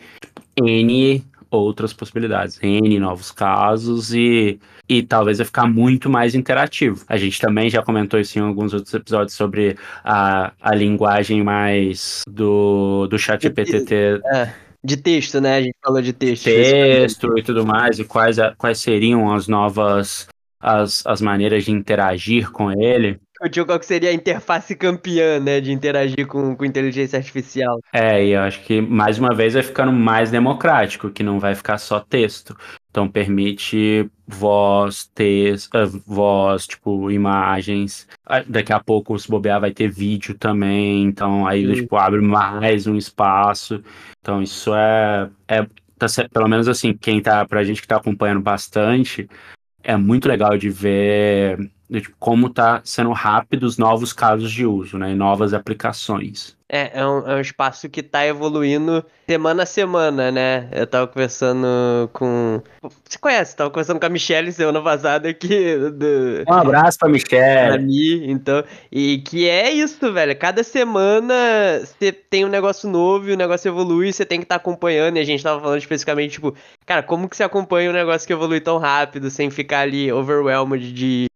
N 0.59 1.23
outras 1.51 1.93
possibilidades, 1.93 2.59
N 2.61 2.99
novos 2.99 3.31
casos 3.31 4.13
e, 4.13 4.59
e 4.87 5.03
talvez 5.03 5.37
vai 5.37 5.45
ficar 5.45 5.67
muito 5.67 6.09
mais 6.09 6.35
interativo. 6.35 7.03
A 7.07 7.17
gente 7.17 7.39
também 7.39 7.69
já 7.69 7.81
comentou 7.81 8.19
isso 8.19 8.37
em 8.37 8.41
alguns 8.41 8.73
outros 8.73 8.93
episódios 8.93 9.35
sobre 9.35 9.77
a, 10.03 10.51
a 10.61 10.75
linguagem 10.75 11.43
mais 11.43 12.23
do, 12.27 13.07
do 13.07 13.17
chat 13.17 13.41
GPT. 13.41 14.21
É, 14.33 14.53
de 14.83 14.97
texto, 14.97 15.41
né? 15.41 15.57
A 15.57 15.61
gente 15.61 15.75
falou 15.83 16.01
de 16.01 16.13
texto. 16.13 16.45
Texto 16.45 17.37
e 17.37 17.43
tudo 17.43 17.65
mais, 17.65 17.99
e 17.99 18.03
quais, 18.03 18.37
quais 18.57 18.79
seriam 18.79 19.31
as 19.33 19.47
novas 19.47 20.27
as, 20.61 21.05
as 21.05 21.21
maneiras 21.21 21.63
de 21.63 21.71
interagir 21.71 22.51
com 22.51 22.71
ele 22.71 23.19
discutiu 23.39 23.65
qual 23.65 23.81
seria 23.81 24.09
a 24.09 24.13
interface 24.13 24.75
campeã, 24.75 25.39
né, 25.39 25.61
de 25.61 25.71
interagir 25.71 26.27
com, 26.27 26.55
com 26.55 26.65
inteligência 26.65 27.17
artificial. 27.17 27.79
É, 27.93 28.23
e 28.23 28.31
eu 28.31 28.41
acho 28.41 28.61
que 28.63 28.81
mais 28.81 29.17
uma 29.17 29.33
vez 29.33 29.53
vai 29.53 29.63
ficando 29.63 29.93
mais 29.93 30.29
democrático, 30.29 31.09
que 31.09 31.23
não 31.23 31.39
vai 31.39 31.55
ficar 31.55 31.77
só 31.77 31.99
texto. 31.99 32.55
Então 32.89 33.07
permite 33.07 34.09
voz, 34.27 35.05
texto, 35.13 35.73
uh, 35.75 36.03
voz, 36.05 36.67
tipo, 36.67 37.09
imagens. 37.09 38.07
Ah, 38.25 38.43
daqui 38.45 38.73
a 38.73 38.79
pouco, 38.79 39.17
se 39.17 39.29
bobear, 39.29 39.61
vai 39.61 39.71
ter 39.71 39.89
vídeo 39.89 40.35
também. 40.37 41.03
Então 41.03 41.47
aí, 41.47 41.65
Sim. 41.65 41.81
tipo, 41.81 41.95
abre 41.95 42.19
mais 42.19 42.87
um 42.87 42.95
espaço. 42.95 43.81
Então 44.19 44.41
isso 44.41 44.73
é, 44.75 45.29
é 45.47 45.65
tá, 45.97 46.07
pelo 46.31 46.47
menos 46.47 46.67
assim, 46.67 46.93
quem 46.93 47.21
tá, 47.21 47.45
pra 47.45 47.63
gente 47.63 47.81
que 47.81 47.87
tá 47.87 47.97
acompanhando 47.97 48.41
bastante, 48.41 49.29
é 49.83 49.95
muito 49.95 50.27
legal 50.27 50.57
de 50.57 50.69
ver 50.69 51.71
de 51.89 52.01
tipo, 52.01 52.15
como 52.19 52.47
está 52.47 52.81
sendo 52.83 53.11
rápido 53.11 53.63
os 53.63 53.77
novos 53.77 54.13
casos 54.13 54.51
de 54.51 54.65
uso, 54.65 54.97
né? 54.97 55.11
E 55.11 55.15
novas 55.15 55.53
aplicações. 55.53 56.57
É, 56.71 56.99
é 56.99 57.07
um, 57.07 57.27
é 57.27 57.35
um 57.35 57.41
espaço 57.41 57.89
que 57.89 58.03
tá 58.03 58.23
evoluindo 58.27 59.03
semana 59.27 59.63
a 59.63 59.65
semana, 59.65 60.31
né? 60.31 60.69
Eu 60.71 60.85
tava 60.85 61.07
conversando 61.07 61.65
com. 62.13 62.61
Você 63.03 63.17
conhece? 63.17 63.55
Tava 63.55 63.71
conversando 63.71 63.99
com 63.99 64.05
a 64.05 64.09
Michelle 64.09 64.51
semana 64.51 64.79
passada 64.79 65.29
aqui. 65.29 65.75
Do... 65.75 66.43
Um 66.47 66.53
abraço 66.53 66.99
pra 66.99 67.09
Michelle. 67.09 67.83
Mi, 67.83 68.29
então. 68.29 68.63
E 68.91 69.17
que 69.25 69.49
é 69.49 69.71
isso, 69.71 70.13
velho. 70.13 70.37
Cada 70.37 70.63
semana 70.63 71.33
você 71.83 72.11
tem 72.11 72.45
um 72.45 72.49
negócio 72.49 72.87
novo 72.87 73.29
e 73.29 73.33
o 73.33 73.37
negócio 73.37 73.67
evolui, 73.67 74.13
você 74.13 74.23
tem 74.23 74.37
que 74.37 74.45
estar 74.45 74.59
tá 74.59 74.61
acompanhando. 74.61 75.17
E 75.17 75.21
a 75.21 75.25
gente 75.25 75.41
tava 75.41 75.59
falando 75.59 75.79
especificamente, 75.79 76.33
tipo, 76.33 76.53
cara, 76.85 77.01
como 77.01 77.27
que 77.27 77.35
você 77.35 77.41
acompanha 77.41 77.89
um 77.89 77.93
negócio 77.93 78.27
que 78.27 78.33
evolui 78.33 78.61
tão 78.61 78.77
rápido, 78.77 79.31
sem 79.31 79.49
ficar 79.49 79.79
ali 79.79 80.11
overwhelmed 80.11 80.93
de 80.93 81.28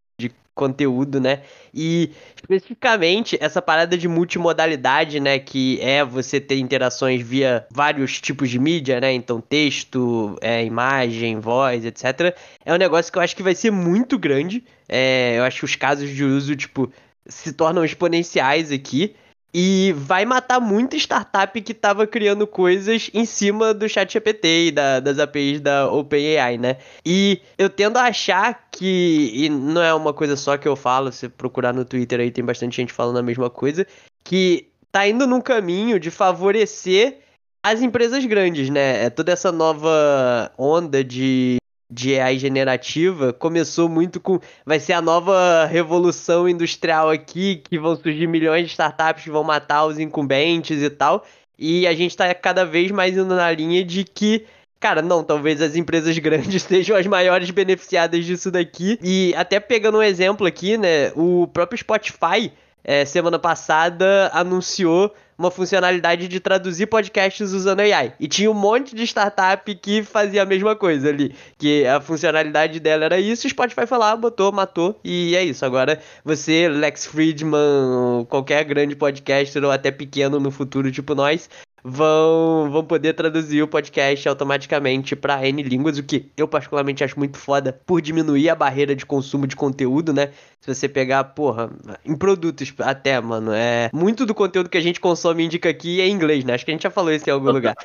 conteúdo, 0.55 1.19
né? 1.19 1.41
E 1.73 2.11
especificamente 2.35 3.37
essa 3.41 3.61
parada 3.61 3.97
de 3.97 4.07
multimodalidade, 4.07 5.19
né, 5.19 5.39
que 5.39 5.79
é 5.81 6.03
você 6.03 6.39
ter 6.39 6.57
interações 6.57 7.21
via 7.21 7.65
vários 7.71 8.21
tipos 8.21 8.49
de 8.49 8.59
mídia, 8.59 8.99
né? 8.99 9.11
Então 9.11 9.41
texto, 9.41 10.37
é, 10.41 10.63
imagem, 10.63 11.39
voz, 11.39 11.85
etc. 11.85 12.35
É 12.65 12.73
um 12.73 12.77
negócio 12.77 13.11
que 13.11 13.17
eu 13.17 13.21
acho 13.21 13.35
que 13.35 13.43
vai 13.43 13.55
ser 13.55 13.71
muito 13.71 14.17
grande. 14.17 14.63
É, 14.87 15.35
eu 15.37 15.43
acho 15.43 15.59
que 15.59 15.65
os 15.65 15.75
casos 15.75 16.09
de 16.09 16.23
uso, 16.23 16.55
tipo, 16.55 16.91
se 17.25 17.53
tornam 17.53 17.83
exponenciais 17.83 18.71
aqui. 18.71 19.15
E 19.53 19.93
vai 19.95 20.25
matar 20.25 20.59
muita 20.59 20.95
startup 20.95 21.61
que 21.61 21.73
tava 21.75 22.07
criando 22.07 22.47
coisas 22.47 23.11
em 23.13 23.23
cima 23.23 23.71
do 23.71 23.87
chat 23.87 24.11
GPT 24.11 24.67
e 24.67 24.71
da, 24.71 24.99
das 24.99 25.19
APIs 25.19 25.61
da 25.61 25.91
OpenAI, 25.91 26.57
né? 26.57 26.77
E 27.05 27.39
eu 27.55 27.69
tendo 27.69 27.97
a 27.97 28.05
achar 28.05 28.67
que, 28.71 29.31
e 29.31 29.49
não 29.49 29.83
é 29.83 29.93
uma 29.93 30.11
coisa 30.11 30.35
só 30.35 30.57
que 30.57 30.67
eu 30.67 30.75
falo, 30.75 31.11
se 31.11 31.29
procurar 31.29 31.71
no 31.71 31.85
Twitter 31.85 32.19
aí 32.19 32.31
tem 32.31 32.43
bastante 32.43 32.75
gente 32.75 32.91
falando 32.91 33.19
a 33.19 33.23
mesma 33.23 33.49
coisa, 33.49 33.85
que 34.23 34.69
tá 34.91 35.07
indo 35.07 35.27
num 35.27 35.41
caminho 35.41 35.99
de 35.99 36.09
favorecer 36.09 37.19
as 37.63 37.81
empresas 37.81 38.25
grandes, 38.25 38.69
né? 38.69 39.05
É 39.05 39.09
toda 39.09 39.31
essa 39.31 39.51
nova 39.51 40.51
onda 40.57 41.03
de 41.03 41.57
de 41.93 42.19
AI 42.19 42.39
generativa 42.39 43.31
começou 43.31 43.87
muito 43.87 44.19
com. 44.19 44.39
Vai 44.65 44.79
ser 44.79 44.93
a 44.93 45.01
nova 45.01 45.65
revolução 45.65 46.49
industrial 46.49 47.09
aqui, 47.09 47.61
que 47.63 47.77
vão 47.77 47.95
surgir 47.95 48.27
milhões 48.27 48.65
de 48.65 48.71
startups 48.71 49.23
que 49.23 49.29
vão 49.29 49.43
matar 49.43 49.85
os 49.85 49.99
incumbentes 49.99 50.81
e 50.81 50.89
tal. 50.89 51.25
E 51.57 51.85
a 51.85 51.93
gente 51.93 52.17
tá 52.17 52.33
cada 52.33 52.65
vez 52.65 52.91
mais 52.91 53.13
indo 53.15 53.35
na 53.35 53.51
linha 53.51 53.83
de 53.83 54.03
que. 54.03 54.45
Cara, 54.79 55.01
não, 55.01 55.23
talvez 55.23 55.61
as 55.61 55.75
empresas 55.75 56.17
grandes 56.19 56.63
sejam 56.63 56.97
as 56.97 57.07
maiores 57.07 57.49
beneficiadas 57.51 58.25
disso 58.25 58.49
daqui. 58.51 58.99
E 59.01 59.33
até 59.37 59.59
pegando 59.59 59.99
um 59.99 60.03
exemplo 60.03 60.47
aqui, 60.47 60.77
né? 60.77 61.11
O 61.15 61.47
próprio 61.47 61.77
Spotify, 61.77 62.51
é, 62.83 63.05
semana 63.05 63.39
passada, 63.39 64.29
anunciou 64.33 65.13
uma 65.43 65.51
funcionalidade 65.51 66.27
de 66.27 66.39
traduzir 66.39 66.87
podcasts 66.87 67.51
usando 67.51 67.81
AI. 67.81 68.13
E 68.19 68.27
tinha 68.27 68.49
um 68.49 68.53
monte 68.53 68.95
de 68.95 69.03
startup 69.03 69.73
que 69.75 70.03
fazia 70.03 70.43
a 70.43 70.45
mesma 70.45 70.75
coisa 70.75 71.09
ali. 71.09 71.35
Que 71.57 71.85
a 71.85 71.99
funcionalidade 71.99 72.79
dela 72.79 73.05
era 73.05 73.19
isso, 73.19 73.45
o 73.45 73.49
Spotify 73.49 73.85
foi 73.85 73.97
lá, 73.97 74.15
botou, 74.15 74.51
matou, 74.51 74.99
e 75.03 75.35
é 75.35 75.43
isso. 75.43 75.65
Agora 75.65 75.99
você, 76.23 76.69
Lex 76.69 77.05
Friedman, 77.05 78.25
qualquer 78.29 78.63
grande 78.63 78.95
podcaster 78.95 79.63
ou 79.63 79.71
até 79.71 79.91
pequeno 79.91 80.39
no 80.39 80.51
futuro, 80.51 80.91
tipo 80.91 81.13
nós, 81.13 81.49
vão, 81.83 82.69
vão 82.71 82.83
poder 82.83 83.13
traduzir 83.13 83.61
o 83.61 83.67
podcast 83.67 84.27
automaticamente 84.29 85.15
para 85.15 85.45
N 85.45 85.61
línguas, 85.61 85.97
o 85.97 86.03
que 86.03 86.31
eu 86.37 86.47
particularmente 86.47 87.03
acho 87.03 87.19
muito 87.19 87.37
foda 87.37 87.77
por 87.85 88.01
diminuir 88.01 88.49
a 88.49 88.55
barreira 88.55 88.95
de 88.95 89.05
consumo 89.05 89.45
de 89.45 89.55
conteúdo, 89.55 90.13
né? 90.13 90.31
Se 90.61 90.73
você 90.73 90.87
pegar, 90.87 91.23
porra, 91.25 91.69
em 92.05 92.15
produtos 92.15 92.73
até, 92.79 93.19
mano, 93.19 93.51
é 93.51 93.89
muito 93.93 94.25
do 94.25 94.33
conteúdo 94.33 94.69
que 94.69 94.77
a 94.77 94.81
gente 94.81 94.99
consome 94.99 95.43
indica 95.43 95.69
aqui 95.69 95.99
é 95.99 96.07
em 96.07 96.11
inglês, 96.11 96.45
né? 96.45 96.53
Acho 96.53 96.63
que 96.63 96.71
a 96.71 96.73
gente 96.73 96.83
já 96.83 96.91
falou 96.91 97.11
isso 97.11 97.29
em 97.29 97.33
algum 97.33 97.51
lugar. 97.51 97.75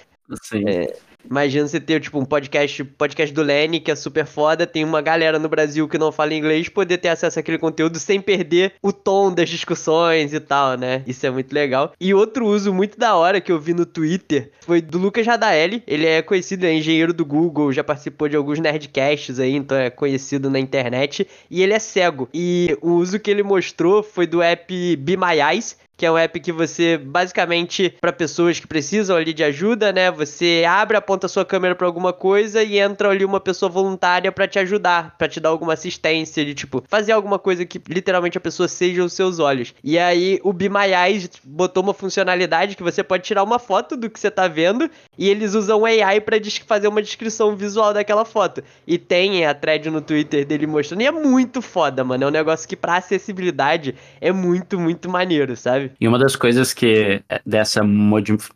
Sim. 0.43 0.63
É, 0.69 0.97
Imagina 1.25 1.67
você 1.67 1.81
ter, 1.81 2.01
tipo, 2.01 2.19
um 2.19 2.25
podcast, 2.25 2.85
podcast 2.85 3.35
do 3.35 3.43
Lenny, 3.43 3.81
que 3.81 3.91
é 3.91 3.97
super 3.97 4.25
foda, 4.25 4.67
tem 4.67 4.85
uma 4.85 5.03
galera 5.03 5.39
no 5.39 5.49
Brasil 5.49 5.89
que 5.89 5.99
não 5.99 6.13
fala 6.13 6.35
inglês, 6.35 6.69
poder 6.69 6.99
ter 6.99 7.09
acesso 7.09 7.39
àquele 7.39 7.59
conteúdo 7.59 7.99
sem 7.99 8.21
perder 8.21 8.75
o 8.83 8.93
tom 8.93 9.33
das 9.33 9.49
discussões 9.49 10.33
e 10.33 10.41
tal, 10.41 10.77
né? 10.77 11.03
Isso 11.07 11.27
é 11.27 11.31
muito 11.31 11.53
legal. 11.53 11.93
E 12.01 12.15
outro 12.15 12.47
uso 12.47 12.73
muito 12.73 12.99
da 12.99 13.15
hora 13.17 13.41
que 13.41 13.53
eu 13.53 13.61
vi 13.61 13.75
no 13.75 13.85
Twitter 13.85 14.51
foi 14.61 14.81
do 14.81 14.99
Lucas 14.99 15.27
Radaeli. 15.27 15.83
Ele 15.87 16.07
é 16.07 16.23
conhecido, 16.23 16.65
é 16.65 16.73
engenheiro 16.73 17.13
do 17.13 17.25
Google, 17.25 17.73
já 17.73 17.83
participou 17.85 18.29
de 18.29 18.37
alguns 18.37 18.59
nerdcasts 18.59 19.39
aí, 19.39 19.55
então 19.55 19.77
é 19.77 19.91
conhecido 19.91 20.49
na 20.49 20.59
internet. 20.59 21.27
E 21.51 21.63
ele 21.63 21.73
é 21.73 21.79
cego. 21.79 22.29
E 22.33 22.77
o 22.81 22.93
uso 22.93 23.19
que 23.19 23.31
ele 23.31 23.43
mostrou 23.43 24.03
foi 24.03 24.27
do 24.27 24.43
app 24.43 24.97
Be 24.97 25.17
My 25.17 25.41
Eyes, 25.41 25.77
que 25.99 26.07
é 26.07 26.13
um 26.13 26.17
app 26.17 26.39
que 26.39 26.53
você, 26.53 26.97
basicamente, 26.97 27.93
para 28.01 28.13
pessoas 28.13 28.61
que 28.61 28.69
precisam 28.69 29.17
ali 29.17 29.35
de 29.35 29.43
ajuda, 29.43 29.93
né? 29.93 30.13
Você 30.13 30.65
abre, 30.67 30.97
aponta 30.97 31.27
sua 31.27 31.45
câmera 31.45 31.75
para 31.75 31.89
alguma 31.89 32.13
coisa 32.13 32.63
e 32.63 32.79
entra 32.79 33.11
ali 33.11 33.25
uma 33.25 33.41
pessoa 33.41 33.69
voluntária 33.69 34.31
para 34.31 34.47
te 34.47 34.61
ajudar, 34.61 35.17
para 35.19 35.27
te 35.29 35.41
dar 35.41 35.49
alguma 35.49 35.73
assistência, 35.73 36.45
de 36.45 36.55
tipo, 36.55 36.85
fazer 36.89 37.11
alguma 37.11 37.37
coisa 37.37 37.67
que 37.67 37.83
literalmente 37.89 38.39
a 38.39 38.41
pessoa 38.41 38.69
seja 38.69 39.03
os 39.03 39.13
seus 39.13 39.41
olhos. 39.41 39.75
E 39.83 39.99
aí 39.99 40.39
o 40.45 40.53
Be 40.53 40.69
My 40.69 40.95
Eyes 40.95 41.31
botou 41.43 41.83
uma 41.83 41.93
funcionalidade 41.93 42.77
que 42.77 42.83
você 42.83 43.03
pode 43.03 43.25
tirar 43.25 43.43
uma 43.43 43.59
foto 43.59 43.97
do 43.97 44.09
que 44.09 44.21
você 44.21 44.31
tá 44.31 44.47
vendo 44.47 44.89
e 45.19 45.29
eles 45.29 45.55
usam 45.55 45.85
AI 45.85 46.21
para 46.21 46.39
fazer 46.65 46.87
uma 46.87 47.03
descrição 47.03 47.57
visual 47.57 47.93
daquela 47.93 48.25
foto. 48.25 48.63
E 48.87 48.99
tem 48.99 49.45
a 49.45 49.53
thread 49.53 49.91
no 49.91 50.01
Twitter 50.01 50.47
dele 50.47 50.69
mostrando, 50.69 51.01
e 51.01 51.07
é 51.07 51.11
muito 51.11 51.61
foda, 51.61 52.05
mano. 52.05 52.23
É 52.23 52.27
um 52.29 52.31
negócio 52.31 52.69
que 52.69 52.77
pra 52.77 52.99
acessibilidade 52.99 53.97
é 54.21 54.31
muito, 54.31 54.79
muito 54.79 55.11
maneiro, 55.11 55.57
sabe? 55.57 55.88
E 56.01 56.09
uma 56.09 56.19
das 56.19 56.37
coisas 56.37 56.73
que 56.73 57.23
é, 57.29 57.41
dessa 57.45 57.83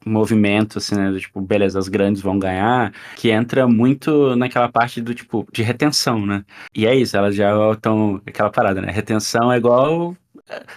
movimento, 0.04 0.78
assim, 0.78 0.94
né, 0.94 1.10
do 1.10 1.20
tipo, 1.20 1.40
beleza, 1.40 1.78
as 1.78 1.88
grandes 1.88 2.22
vão 2.22 2.38
ganhar, 2.38 2.92
que 3.16 3.30
entra 3.30 3.66
muito 3.66 4.34
naquela 4.36 4.68
parte 4.68 5.00
do 5.00 5.14
tipo, 5.14 5.46
de 5.52 5.62
retenção, 5.62 6.24
né? 6.24 6.44
E 6.74 6.86
é 6.86 6.94
isso, 6.94 7.16
elas 7.16 7.34
já 7.34 7.52
estão, 7.72 8.20
aquela 8.26 8.50
parada, 8.50 8.80
né? 8.80 8.90
Retenção 8.90 9.52
é 9.52 9.56
igual 9.56 10.16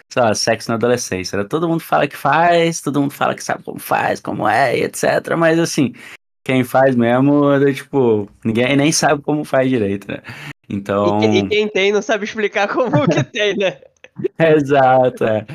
sei 0.09 0.21
lá, 0.21 0.33
sexo 0.33 0.69
na 0.69 0.75
adolescência. 0.75 1.37
Né? 1.37 1.43
Todo 1.43 1.67
mundo 1.67 1.81
fala 1.81 2.07
que 2.07 2.15
faz, 2.15 2.81
todo 2.81 3.01
mundo 3.01 3.11
fala 3.11 3.35
que 3.35 3.43
sabe 3.43 3.63
como 3.63 3.79
faz, 3.79 4.19
como 4.19 4.47
é, 4.47 4.77
etc. 4.77 5.35
Mas 5.37 5.59
assim, 5.59 5.93
quem 6.43 6.63
faz 6.63 6.95
mesmo, 6.95 7.51
é, 7.51 7.73
tipo, 7.73 8.29
ninguém 8.43 8.75
nem 8.75 8.91
sabe 8.91 9.21
como 9.21 9.43
faz 9.43 9.69
direito, 9.69 10.07
né? 10.07 10.21
Então. 10.69 11.21
E, 11.21 11.39
e 11.39 11.47
quem 11.47 11.67
tem 11.67 11.91
não 11.91 12.01
sabe 12.01 12.25
explicar 12.25 12.67
como 12.67 13.07
que 13.07 13.23
tem, 13.23 13.57
né? 13.57 13.77
Exato, 14.39 15.25
é. 15.25 15.45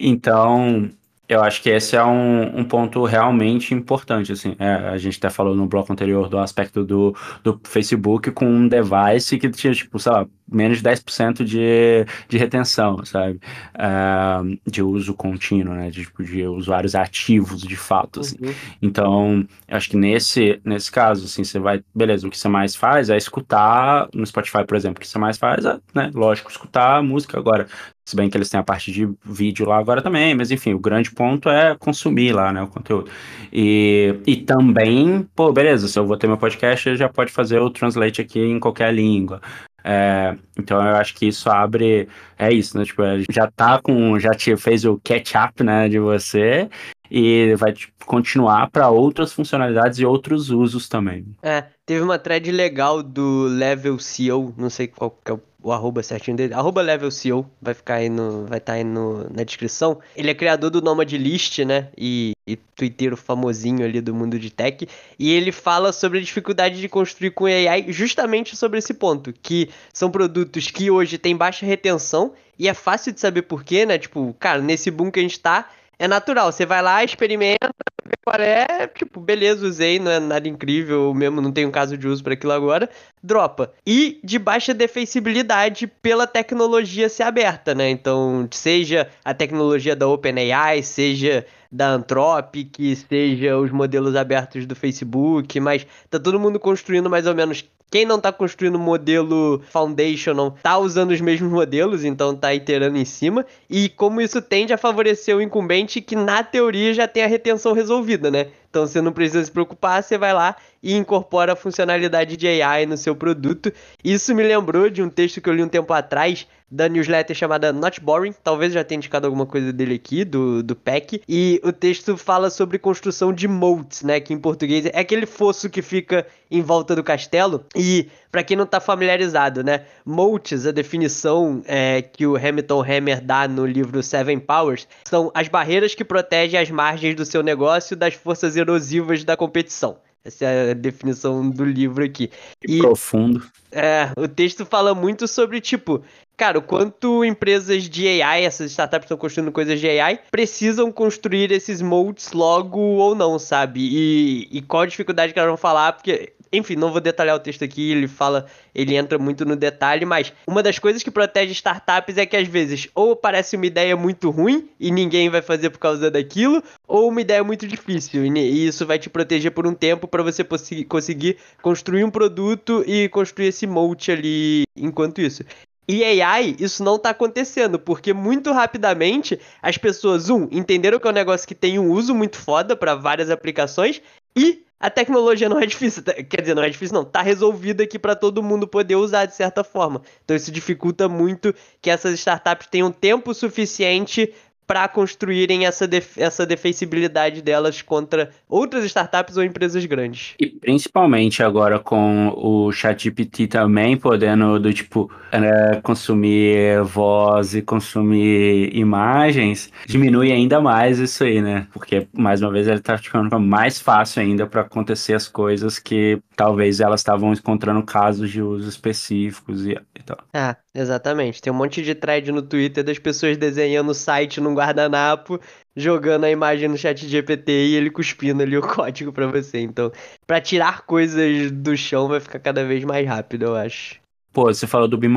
Então, 0.00 0.90
eu 1.28 1.42
acho 1.42 1.62
que 1.62 1.68
esse 1.68 1.94
é 1.94 2.04
um, 2.04 2.60
um 2.60 2.64
ponto 2.64 3.04
realmente 3.04 3.74
importante, 3.74 4.32
assim. 4.32 4.56
É, 4.58 4.72
a 4.88 4.98
gente 4.98 5.18
até 5.18 5.30
falou 5.30 5.54
no 5.54 5.66
bloco 5.66 5.92
anterior 5.92 6.28
do 6.28 6.38
aspecto 6.38 6.82
do, 6.84 7.14
do 7.44 7.60
Facebook 7.64 8.30
com 8.32 8.46
um 8.46 8.66
device 8.66 9.38
que 9.38 9.50
tinha, 9.50 9.74
tipo, 9.74 9.98
sei 9.98 10.10
lá, 10.12 10.26
menos 10.50 10.78
de 10.78 10.84
10% 10.84 11.44
de, 11.44 12.06
de 12.28 12.38
retenção, 12.38 13.04
sabe? 13.04 13.40
Uh, 13.74 14.58
de 14.70 14.82
uso 14.82 15.14
contínuo, 15.14 15.74
né? 15.74 15.90
De, 15.90 16.02
tipo, 16.04 16.24
de 16.24 16.46
usuários 16.46 16.94
ativos, 16.94 17.62
de 17.62 17.76
fato, 17.76 18.20
assim. 18.20 18.36
Uhum. 18.40 18.54
Então, 18.82 19.46
eu 19.68 19.76
acho 19.76 19.88
que 19.90 19.96
nesse, 19.96 20.60
nesse 20.64 20.90
caso, 20.90 21.24
assim, 21.24 21.44
você 21.44 21.58
vai... 21.58 21.82
Beleza, 21.94 22.26
o 22.26 22.30
que 22.30 22.38
você 22.38 22.48
mais 22.48 22.74
faz 22.74 23.10
é 23.10 23.16
escutar, 23.16 24.08
no 24.14 24.26
Spotify, 24.26 24.64
por 24.66 24.76
exemplo, 24.76 24.98
o 24.98 25.00
que 25.00 25.08
você 25.08 25.18
mais 25.18 25.38
faz 25.38 25.64
é, 25.64 25.78
né? 25.94 26.10
Lógico, 26.14 26.50
escutar 26.50 26.96
a 26.98 27.02
música 27.02 27.38
agora. 27.38 27.66
Se 28.04 28.16
bem 28.16 28.28
que 28.28 28.36
eles 28.36 28.48
têm 28.50 28.58
a 28.58 28.62
parte 28.64 28.90
de 28.90 29.08
vídeo 29.24 29.64
lá 29.66 29.78
agora 29.78 30.02
também, 30.02 30.34
mas 30.34 30.50
enfim, 30.50 30.74
o 30.74 30.80
grande 30.80 31.12
ponto 31.12 31.48
é 31.48 31.76
consumir 31.76 32.32
lá, 32.32 32.52
né, 32.52 32.60
o 32.60 32.66
conteúdo. 32.66 33.08
E, 33.52 34.16
e 34.26 34.36
também, 34.36 35.28
pô, 35.34 35.52
beleza, 35.52 35.86
se 35.86 35.96
eu 35.96 36.04
vou 36.04 36.16
ter 36.16 36.26
meu 36.26 36.36
podcast, 36.36 36.96
já 36.96 37.08
pode 37.08 37.30
fazer 37.30 37.60
o 37.60 37.70
translate 37.70 38.20
aqui 38.20 38.40
em 38.40 38.58
qualquer 38.58 38.92
língua. 38.92 39.40
É, 39.84 40.36
então 40.58 40.84
eu 40.84 40.96
acho 40.96 41.14
que 41.14 41.26
isso 41.26 41.48
abre. 41.50 42.08
É 42.38 42.52
isso, 42.52 42.76
né? 42.76 42.84
Tipo, 42.84 43.02
já 43.30 43.50
tá 43.50 43.80
com. 43.82 44.18
Já 44.18 44.30
te 44.30 44.56
fez 44.56 44.84
o 44.84 45.00
catch-up, 45.02 45.62
né, 45.62 45.88
de 45.88 45.98
você. 45.98 46.68
E 47.10 47.54
vai 47.56 47.72
tipo, 47.72 47.92
continuar 48.06 48.70
para 48.70 48.88
outras 48.88 49.32
funcionalidades 49.32 49.98
e 49.98 50.04
outros 50.04 50.50
usos 50.50 50.88
também. 50.88 51.26
É, 51.42 51.64
teve 51.84 52.02
uma 52.02 52.18
thread 52.18 52.52
legal 52.52 53.02
do 53.02 53.44
Level 53.44 53.98
CEO, 53.98 54.54
não 54.56 54.70
sei 54.70 54.86
qual 54.86 55.10
que 55.10 55.30
é 55.30 55.34
o 55.34 55.42
o 55.62 55.72
arroba 55.72 56.02
certinho 56.02 56.36
dele, 56.36 56.54
arroba 56.54 56.80
level 56.80 57.10
CEO, 57.10 57.48
vai 57.60 57.74
ficar 57.74 57.96
aí 57.96 58.08
no, 58.08 58.46
vai 58.46 58.58
estar 58.58 58.72
tá 58.72 58.78
aí 58.78 58.84
no, 58.84 59.28
na 59.30 59.42
descrição. 59.42 59.98
Ele 60.16 60.30
é 60.30 60.34
criador 60.34 60.70
do 60.70 60.80
Nomad 60.80 61.12
List, 61.12 61.58
né, 61.60 61.88
e, 61.96 62.32
e 62.46 62.56
twitteiro 62.56 63.16
famosinho 63.16 63.84
ali 63.84 64.00
do 64.00 64.14
mundo 64.14 64.38
de 64.38 64.50
tech, 64.50 64.88
e 65.18 65.32
ele 65.32 65.52
fala 65.52 65.92
sobre 65.92 66.18
a 66.18 66.22
dificuldade 66.22 66.80
de 66.80 66.88
construir 66.88 67.30
com 67.30 67.46
AI 67.46 67.86
justamente 67.88 68.56
sobre 68.56 68.78
esse 68.78 68.94
ponto, 68.94 69.32
que 69.32 69.68
são 69.92 70.10
produtos 70.10 70.70
que 70.70 70.90
hoje 70.90 71.18
têm 71.18 71.36
baixa 71.36 71.66
retenção, 71.66 72.32
e 72.58 72.68
é 72.68 72.74
fácil 72.74 73.12
de 73.12 73.20
saber 73.20 73.42
porquê, 73.42 73.86
né, 73.86 73.98
tipo, 73.98 74.34
cara, 74.38 74.60
nesse 74.60 74.90
boom 74.90 75.10
que 75.10 75.18
a 75.20 75.22
gente 75.22 75.40
tá, 75.40 75.68
é 75.98 76.08
natural, 76.08 76.50
você 76.50 76.64
vai 76.64 76.80
lá, 76.80 77.04
experimenta, 77.04 77.68
vê 78.10 78.16
qual 78.24 78.40
é, 78.40 78.86
tipo, 78.88 79.20
beleza, 79.20 79.66
usei, 79.66 79.98
não 79.98 80.10
é 80.10 80.18
nada 80.18 80.48
incrível, 80.48 81.14
mesmo 81.14 81.40
não 81.40 81.52
tenho 81.52 81.70
caso 81.70 81.96
de 81.96 82.08
uso 82.08 82.22
para 82.22 82.34
aquilo 82.34 82.52
agora, 82.52 82.90
dropa. 83.22 83.72
E 83.86 84.20
de 84.24 84.38
baixa 84.38 84.74
defensibilidade 84.74 85.86
pela 85.86 86.26
tecnologia 86.26 87.08
ser 87.08 87.22
aberta, 87.22 87.74
né? 87.74 87.88
Então, 87.88 88.48
seja 88.50 89.08
a 89.24 89.32
tecnologia 89.32 89.94
da 89.94 90.08
OpenAI, 90.08 90.82
seja 90.82 91.46
da 91.70 91.88
Anthropic, 91.90 92.78
seja 93.08 93.56
os 93.56 93.70
modelos 93.70 94.16
abertos 94.16 94.66
do 94.66 94.74
Facebook, 94.74 95.60
mas 95.60 95.86
tá 96.08 96.18
todo 96.18 96.40
mundo 96.40 96.58
construindo 96.58 97.08
mais 97.08 97.26
ou 97.26 97.34
menos 97.34 97.64
quem 97.90 98.04
não 98.04 98.20
tá 98.20 98.32
construindo 98.32 98.78
modelo 98.78 99.60
Foundation 99.70 100.50
tá 100.62 100.78
usando 100.78 101.10
os 101.10 101.20
mesmos 101.20 101.50
modelos, 101.50 102.04
então 102.04 102.36
tá 102.36 102.54
iterando 102.54 102.96
em 102.96 103.04
cima. 103.04 103.44
E 103.68 103.88
como 103.88 104.20
isso 104.20 104.40
tende 104.40 104.72
a 104.72 104.78
favorecer 104.78 105.36
o 105.36 105.42
incumbente 105.42 106.00
que, 106.00 106.14
na 106.14 106.44
teoria, 106.44 106.94
já 106.94 107.08
tem 107.08 107.24
a 107.24 107.26
retenção 107.26 107.72
resolvida, 107.72 108.30
né? 108.30 108.48
Então 108.70 108.86
você 108.86 109.00
não 109.00 109.12
precisa 109.12 109.44
se 109.44 109.50
preocupar, 109.50 110.02
você 110.02 110.16
vai 110.16 110.32
lá 110.32 110.54
e 110.80 110.96
incorpora 110.96 111.52
a 111.52 111.56
funcionalidade 111.56 112.36
de 112.36 112.46
AI 112.46 112.86
no 112.86 112.96
seu 112.96 113.16
produto. 113.16 113.72
Isso 114.02 114.32
me 114.34 114.44
lembrou 114.44 114.88
de 114.88 115.02
um 115.02 115.10
texto 115.10 115.40
que 115.40 115.50
eu 115.50 115.54
li 115.54 115.62
um 115.62 115.68
tempo 115.68 115.92
atrás 115.92 116.46
da 116.70 116.88
newsletter 116.88 117.34
chamada 117.34 117.72
Not 117.72 118.00
Boring, 118.00 118.32
talvez 118.44 118.72
já 118.72 118.84
tenha 118.84 118.98
indicado 118.98 119.26
alguma 119.26 119.44
coisa 119.44 119.72
dele 119.72 119.94
aqui, 119.96 120.24
do, 120.24 120.62
do 120.62 120.76
PEC, 120.76 121.20
e 121.28 121.60
o 121.64 121.72
texto 121.72 122.16
fala 122.16 122.48
sobre 122.48 122.78
construção 122.78 123.32
de 123.32 123.48
moats, 123.48 124.02
né, 124.02 124.20
que 124.20 124.32
em 124.32 124.38
português 124.38 124.86
é 124.86 125.00
aquele 125.00 125.26
fosso 125.26 125.68
que 125.68 125.82
fica 125.82 126.24
em 126.48 126.62
volta 126.62 126.94
do 126.94 127.02
castelo, 127.02 127.64
e 127.74 128.08
para 128.30 128.44
quem 128.44 128.56
não 128.56 128.66
tá 128.66 128.78
familiarizado, 128.78 129.64
né, 129.64 129.84
moats, 130.04 130.64
a 130.64 130.70
definição 130.70 131.60
é, 131.66 132.02
que 132.02 132.24
o 132.24 132.36
Hamilton 132.36 132.82
Hammer 132.82 133.20
dá 133.20 133.48
no 133.48 133.66
livro 133.66 134.00
Seven 134.00 134.38
Powers, 134.38 134.86
são 135.04 135.32
as 135.34 135.48
barreiras 135.48 135.96
que 135.96 136.04
protegem 136.04 136.60
as 136.60 136.70
margens 136.70 137.16
do 137.16 137.24
seu 137.24 137.42
negócio 137.42 137.96
das 137.96 138.14
forças 138.14 138.56
erosivas 138.60 139.24
da 139.24 139.36
competição. 139.36 139.98
Essa 140.24 140.44
é 140.44 140.70
a 140.72 140.74
definição 140.74 141.48
do 141.48 141.64
livro 141.64 142.04
aqui. 142.04 142.28
Que 142.60 142.76
e, 142.76 142.78
profundo. 142.78 143.42
É, 143.72 144.10
o 144.16 144.28
texto 144.28 144.66
fala 144.66 144.94
muito 144.94 145.26
sobre, 145.26 145.60
tipo, 145.60 146.02
cara, 146.36 146.58
o 146.58 146.62
quanto 146.62 147.24
empresas 147.24 147.84
de 147.84 148.06
AI, 148.06 148.44
essas 148.44 148.70
startups 148.70 149.06
estão 149.06 149.16
construindo 149.16 149.50
coisas 149.50 149.80
de 149.80 149.88
AI, 149.88 150.20
precisam 150.30 150.92
construir 150.92 151.50
esses 151.52 151.80
moldes 151.80 152.32
logo 152.32 152.78
ou 152.78 153.14
não, 153.14 153.38
sabe? 153.38 153.80
E, 153.80 154.48
e 154.50 154.60
qual 154.60 154.82
a 154.82 154.86
dificuldade 154.86 155.32
que 155.32 155.38
elas 155.38 155.48
vão 155.50 155.56
falar, 155.56 155.94
porque 155.94 156.34
enfim, 156.52 156.76
não 156.76 156.90
vou 156.90 157.00
detalhar 157.00 157.36
o 157.36 157.40
texto 157.40 157.64
aqui, 157.64 157.92
ele 157.92 158.08
fala, 158.08 158.46
ele 158.74 158.96
entra 158.96 159.18
muito 159.18 159.44
no 159.44 159.54
detalhe, 159.54 160.04
mas 160.04 160.32
uma 160.46 160.62
das 160.62 160.78
coisas 160.78 161.02
que 161.02 161.10
protege 161.10 161.52
startups 161.52 162.16
é 162.16 162.26
que 162.26 162.36
às 162.36 162.48
vezes 162.48 162.88
ou 162.94 163.14
parece 163.14 163.56
uma 163.56 163.66
ideia 163.66 163.96
muito 163.96 164.30
ruim 164.30 164.68
e 164.78 164.90
ninguém 164.90 165.28
vai 165.30 165.42
fazer 165.42 165.70
por 165.70 165.78
causa 165.78 166.10
daquilo, 166.10 166.62
ou 166.86 167.08
uma 167.08 167.20
ideia 167.20 167.44
muito 167.44 167.66
difícil, 167.66 168.24
e 168.24 168.66
isso 168.66 168.84
vai 168.84 168.98
te 168.98 169.08
proteger 169.08 169.52
por 169.52 169.66
um 169.66 169.74
tempo 169.74 170.08
para 170.08 170.22
você 170.22 170.44
conseguir 170.84 171.36
construir 171.62 172.04
um 172.04 172.10
produto 172.10 172.82
e 172.86 173.08
construir 173.08 173.48
esse 173.48 173.66
moat 173.66 174.10
ali 174.10 174.64
enquanto 174.76 175.20
isso. 175.20 175.44
E 175.92 176.04
AI, 176.04 176.54
isso 176.60 176.84
não 176.84 177.00
tá 177.00 177.10
acontecendo, 177.10 177.76
porque 177.76 178.12
muito 178.12 178.52
rapidamente 178.52 179.40
as 179.60 179.76
pessoas, 179.76 180.30
um, 180.30 180.46
entenderam 180.52 181.00
que 181.00 181.06
é 181.08 181.10
um 181.10 181.12
negócio 181.12 181.48
que 181.48 181.54
tem 181.54 181.80
um 181.80 181.90
uso 181.90 182.14
muito 182.14 182.36
foda 182.36 182.76
para 182.76 182.94
várias 182.94 183.28
aplicações, 183.28 184.00
e 184.36 184.64
a 184.78 184.88
tecnologia 184.88 185.48
não 185.48 185.60
é 185.60 185.66
difícil, 185.66 186.02
tá, 186.02 186.14
quer 186.14 186.40
dizer, 186.40 186.54
não 186.54 186.62
é 186.62 186.70
difícil 186.70 186.94
não, 186.94 187.04
tá 187.04 187.20
resolvida 187.20 187.82
aqui 187.82 187.98
para 187.98 188.16
todo 188.16 188.42
mundo 188.42 188.66
poder 188.66 188.96
usar 188.96 189.26
de 189.26 189.34
certa 189.34 189.62
forma. 189.62 190.00
Então 190.24 190.34
isso 190.34 190.50
dificulta 190.50 191.06
muito 191.06 191.54
que 191.82 191.90
essas 191.90 192.14
startups 192.14 192.66
tenham 192.66 192.90
tempo 192.90 193.34
suficiente 193.34 194.32
para 194.70 194.86
construírem 194.86 195.66
essa, 195.66 195.84
def 195.84 196.16
essa 196.16 196.46
defensibilidade 196.46 197.42
delas 197.42 197.82
contra 197.82 198.30
outras 198.48 198.84
startups 198.84 199.36
ou 199.36 199.42
empresas 199.42 199.84
grandes. 199.84 200.36
E 200.38 200.46
principalmente 200.46 201.42
agora 201.42 201.80
com 201.80 202.32
o 202.36 202.70
ChatGPT 202.70 203.48
também 203.48 203.96
podendo 203.96 204.60
do 204.60 204.72
tipo 204.72 205.10
né, 205.32 205.80
consumir 205.82 206.84
voz 206.84 207.56
e 207.56 207.62
consumir 207.62 208.70
imagens, 208.72 209.72
diminui 209.88 210.30
ainda 210.30 210.60
mais 210.60 211.00
isso 211.00 211.24
aí, 211.24 211.42
né? 211.42 211.66
Porque 211.72 212.06
mais 212.16 212.40
uma 212.40 212.52
vez 212.52 212.68
ele 212.68 212.78
tá 212.78 212.96
ficando 212.96 213.40
mais 213.40 213.80
fácil 213.80 214.22
ainda 214.22 214.46
para 214.46 214.60
acontecer 214.60 215.14
as 215.14 215.26
coisas 215.26 215.80
que 215.80 216.22
talvez 216.36 216.78
elas 216.78 217.00
estavam 217.00 217.32
encontrando 217.32 217.82
casos 217.82 218.30
de 218.30 218.40
uso 218.40 218.68
específicos 218.68 219.66
e, 219.66 219.72
e 219.72 220.02
tal. 220.04 220.18
Ah, 220.32 220.56
exatamente. 220.74 221.40
Tem 221.40 221.52
um 221.52 221.56
monte 221.56 221.82
de 221.82 221.94
thread 221.94 222.30
no 222.32 222.42
Twitter 222.42 222.84
das 222.84 222.98
pessoas 222.98 223.36
desenhando 223.36 223.90
o 223.90 223.94
site 223.94 224.40
num 224.40 224.54
guardanapo, 224.54 225.40
jogando 225.76 226.24
a 226.24 226.30
imagem 226.30 226.68
no 226.68 226.76
chat 226.76 227.06
GPT 227.06 227.52
e 227.52 227.74
ele 227.76 227.90
cuspindo 227.90 228.42
ali 228.42 228.56
o 228.56 228.62
código 228.66 229.12
para 229.12 229.26
você. 229.26 229.60
Então, 229.60 229.92
para 230.26 230.40
tirar 230.40 230.82
coisas 230.82 231.50
do 231.50 231.76
chão 231.76 232.08
vai 232.08 232.20
ficar 232.20 232.38
cada 232.38 232.64
vez 232.64 232.84
mais 232.84 233.06
rápido, 233.06 233.44
eu 233.44 233.56
acho. 233.56 234.00
Pô, 234.32 234.44
você 234.44 234.66
falou 234.66 234.86
do 234.86 234.96
Be 234.98 235.08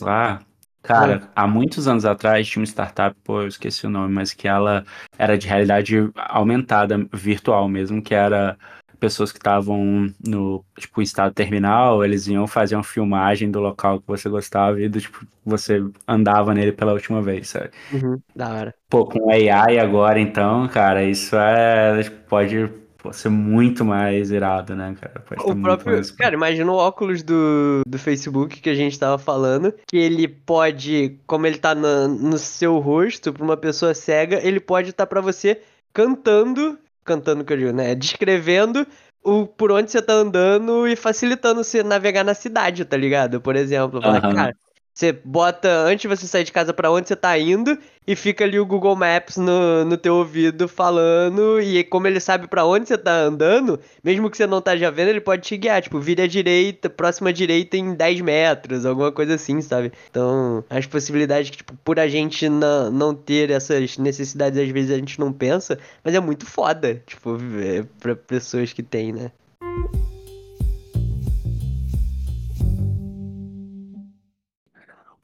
lá. 0.00 0.40
Cara, 0.82 1.28
há 1.34 1.46
muitos 1.46 1.86
anos 1.86 2.04
atrás 2.04 2.48
tinha 2.48 2.60
uma 2.60 2.66
startup, 2.66 3.14
pô, 3.22 3.42
eu 3.42 3.48
esqueci 3.48 3.86
o 3.86 3.90
nome, 3.90 4.14
mas 4.14 4.32
que 4.32 4.48
ela 4.48 4.84
era 5.18 5.36
de 5.36 5.46
realidade 5.46 6.10
aumentada, 6.14 7.06
virtual 7.12 7.68
mesmo, 7.68 8.00
que 8.00 8.14
era 8.14 8.56
pessoas 8.98 9.32
que 9.32 9.38
estavam 9.38 10.12
no 10.26 10.64
tipo 10.76 11.00
estado 11.00 11.32
terminal, 11.32 12.04
eles 12.04 12.26
iam 12.26 12.46
fazer 12.46 12.74
uma 12.74 12.84
filmagem 12.84 13.50
do 13.50 13.60
local 13.60 14.00
que 14.00 14.06
você 14.06 14.28
gostava 14.28 14.80
e 14.80 14.88
do 14.88 15.00
tipo 15.00 15.26
você 15.44 15.82
andava 16.06 16.52
nele 16.52 16.72
pela 16.72 16.92
última 16.92 17.22
vez, 17.22 17.48
sabe? 17.48 17.70
Uhum, 17.92 18.20
da 18.34 18.52
hora. 18.52 18.74
Pô, 18.90 19.06
com 19.06 19.30
AI 19.30 19.78
agora 19.78 20.20
então, 20.20 20.68
cara, 20.68 21.04
isso 21.04 21.36
é 21.36 22.02
pode 22.28 22.70
ser 23.12 23.28
muito 23.28 23.84
mais 23.84 24.30
irado, 24.30 24.74
né, 24.74 24.94
cara? 25.00 25.20
Pode 25.20 25.42
o 25.50 25.62
próprio, 25.62 25.94
mais... 25.94 26.10
cara, 26.10 26.34
imagina 26.34 26.70
o 26.70 26.76
óculos 26.76 27.22
do, 27.22 27.82
do 27.86 27.98
Facebook 27.98 28.60
que 28.60 28.68
a 28.68 28.74
gente 28.74 28.98
tava 28.98 29.18
falando, 29.18 29.72
que 29.86 29.96
ele 29.96 30.28
pode, 30.28 31.18
como 31.26 31.46
ele 31.46 31.58
tá 31.58 31.74
no, 31.74 32.08
no 32.08 32.38
seu 32.38 32.78
rosto, 32.78 33.32
pra 33.32 33.44
uma 33.44 33.56
pessoa 33.56 33.94
cega, 33.94 34.40
ele 34.42 34.60
pode 34.60 34.90
estar 34.90 35.06
tá 35.06 35.08
para 35.08 35.20
você 35.20 35.60
cantando 35.92 36.78
cantando 37.08 37.44
que 37.44 37.52
eu 37.52 37.56
digo, 37.56 37.72
né? 37.72 37.94
Descrevendo 37.94 38.86
o 39.24 39.46
por 39.46 39.72
onde 39.72 39.90
você 39.90 40.02
tá 40.02 40.12
andando 40.12 40.86
e 40.86 40.94
facilitando 40.94 41.64
você 41.64 41.82
navegar 41.82 42.22
na 42.22 42.34
cidade, 42.34 42.84
tá 42.84 42.96
ligado? 42.96 43.40
Por 43.40 43.56
exemplo, 43.56 44.00
falar, 44.02 44.24
uhum. 44.24 44.34
cara, 44.34 44.56
você 44.98 45.12
bota, 45.12 45.68
antes 45.84 46.02
de 46.02 46.08
você 46.08 46.26
sair 46.26 46.42
de 46.42 46.50
casa 46.50 46.74
para 46.74 46.90
onde 46.90 47.06
você 47.06 47.14
tá 47.14 47.38
indo, 47.38 47.78
e 48.04 48.16
fica 48.16 48.42
ali 48.42 48.58
o 48.58 48.66
Google 48.66 48.96
Maps 48.96 49.36
no, 49.36 49.84
no 49.84 49.96
teu 49.96 50.16
ouvido 50.16 50.66
falando, 50.66 51.60
e 51.60 51.84
como 51.84 52.08
ele 52.08 52.18
sabe 52.18 52.48
para 52.48 52.66
onde 52.66 52.88
você 52.88 52.98
tá 52.98 53.12
andando, 53.12 53.78
mesmo 54.02 54.28
que 54.28 54.36
você 54.36 54.44
não 54.44 54.60
tá 54.60 54.76
já 54.76 54.90
vendo, 54.90 55.10
ele 55.10 55.20
pode 55.20 55.42
te 55.42 55.56
guiar, 55.56 55.80
tipo, 55.80 56.00
vira 56.00 56.24
à 56.24 56.26
direita, 56.26 56.90
próxima 56.90 57.32
direita 57.32 57.76
em 57.76 57.94
10 57.94 58.22
metros, 58.22 58.84
alguma 58.84 59.12
coisa 59.12 59.36
assim, 59.36 59.60
sabe? 59.60 59.92
Então, 60.10 60.64
as 60.68 60.84
possibilidades 60.84 61.50
que, 61.50 61.58
tipo, 61.58 61.74
por 61.84 62.00
a 62.00 62.08
gente 62.08 62.48
não, 62.48 62.90
não 62.90 63.14
ter 63.14 63.52
essas 63.52 63.98
necessidades, 63.98 64.58
às 64.58 64.68
vezes 64.68 64.90
a 64.90 64.96
gente 64.96 65.20
não 65.20 65.32
pensa, 65.32 65.78
mas 66.02 66.12
é 66.12 66.18
muito 66.18 66.44
foda, 66.44 67.00
tipo, 67.06 67.38
é 67.60 67.84
pra 68.00 68.16
pessoas 68.16 68.72
que 68.72 68.82
tem, 68.82 69.12
né? 69.12 69.30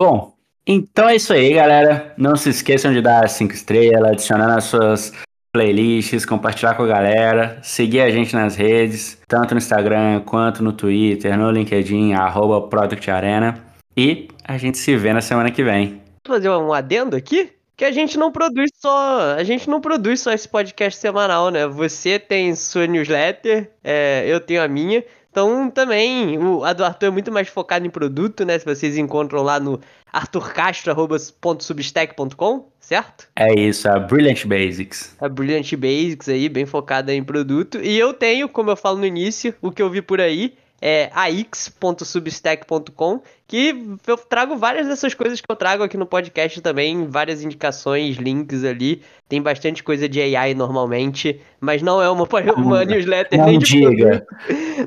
Bom, 0.07 0.35
então 0.67 1.09
é 1.09 1.17
isso 1.17 1.33
aí, 1.33 1.55
galera. 1.55 2.13
Não 2.19 2.37
se 2.37 2.51
esqueçam 2.51 2.93
de 2.93 3.01
dar 3.01 3.27
cinco 3.27 3.55
estrelas, 3.55 4.11
adicionar 4.13 4.47
nas 4.47 4.65
suas 4.65 5.15
playlists, 5.51 6.27
compartilhar 6.27 6.75
com 6.75 6.83
a 6.83 6.87
galera, 6.87 7.59
seguir 7.63 8.03
a 8.03 8.11
gente 8.11 8.35
nas 8.35 8.55
redes, 8.55 9.17
tanto 9.27 9.55
no 9.55 9.59
Instagram 9.59 10.21
quanto 10.21 10.63
no 10.63 10.75
Twitter, 10.75 11.39
no 11.39 11.51
LinkedIn, 11.51 12.13
arroba 12.13 12.69
Product 12.69 13.11
Arena. 13.11 13.65
E 13.97 14.29
a 14.47 14.59
gente 14.59 14.77
se 14.77 14.95
vê 14.95 15.11
na 15.15 15.23
semana 15.23 15.51
que 15.51 15.65
vem. 15.65 16.03
Vou 16.23 16.37
fazer 16.37 16.51
um 16.51 16.71
adendo 16.71 17.17
aqui? 17.17 17.51
Que 17.75 17.87
a 17.87 17.91
gente 17.91 18.19
não 18.19 18.31
produz 18.31 18.73
só. 18.77 19.37
A 19.39 19.43
gente 19.43 19.71
não 19.71 19.81
produz 19.81 20.21
só 20.21 20.35
esse 20.35 20.47
podcast 20.47 21.01
semanal, 21.01 21.49
né? 21.49 21.67
Você 21.67 22.19
tem 22.19 22.55
sua 22.55 22.87
newsletter, 22.87 23.71
é, 23.83 24.23
eu 24.27 24.39
tenho 24.39 24.63
a 24.63 24.69
minha. 24.69 25.03
Então 25.35 25.69
também 25.69 26.39
o, 26.39 26.63
a 26.63 26.73
do 26.73 26.85
Arthur 26.85 27.07
é 27.07 27.11
muito 27.11 27.33
mais 27.33 27.49
focado 27.49 27.85
em 27.85 27.91
produto, 27.91 28.45
né? 28.45 28.57
Se 28.57 28.65
vocês 28.65 28.97
encontram 28.97 29.43
lá 29.43 29.59
no 29.59 29.81
arturcastro.substack.com, 30.13 32.69
certo? 32.79 33.27
É 33.35 33.53
isso, 33.53 33.89
a 33.89 33.99
Brilliant 33.99 34.47
Basics. 34.47 35.17
A 35.21 35.29
Brilliant 35.29 35.75
Basics 35.75 36.29
aí, 36.29 36.49
bem 36.49 36.65
focada 36.65 37.13
em 37.13 37.25
produto. 37.25 37.81
E 37.83 37.99
eu 37.99 38.15
tenho, 38.15 38.49
como 38.49 38.71
eu 38.71 38.77
falo 38.77 38.99
no 38.99 39.07
início, 39.07 39.53
o 39.61 39.73
que 39.73 39.83
eu 39.83 39.91
vi 39.91 40.01
por 40.01 40.21
aí, 40.21 40.55
é 40.87 41.11
ax.substack.com, 41.15 43.23
que 43.49 43.97
eu 44.07 44.19
trago 44.19 44.55
várias 44.55 44.87
dessas 44.87 45.15
coisas 45.15 45.41
que 45.41 45.51
eu 45.51 45.57
trago 45.57 45.83
aqui 45.83 45.97
no 45.97 46.05
podcast 46.05 46.61
também, 46.61 47.07
várias 47.07 47.43
indicações, 47.43 48.19
links 48.19 48.65
ali. 48.65 49.01
Tem 49.27 49.41
bastante 49.41 49.83
coisa 49.83 50.07
de 50.07 50.21
AI 50.21 50.53
normalmente, 50.53 51.41
mas 51.59 51.81
não 51.81 52.03
é 52.03 52.11
uma, 52.11 52.29
uma 52.59 52.85
newsletter 52.85 53.39
não 53.39 53.47
nem 53.47 53.59
diga. 53.59 53.89
de 53.89 53.97
produto. 53.97 54.27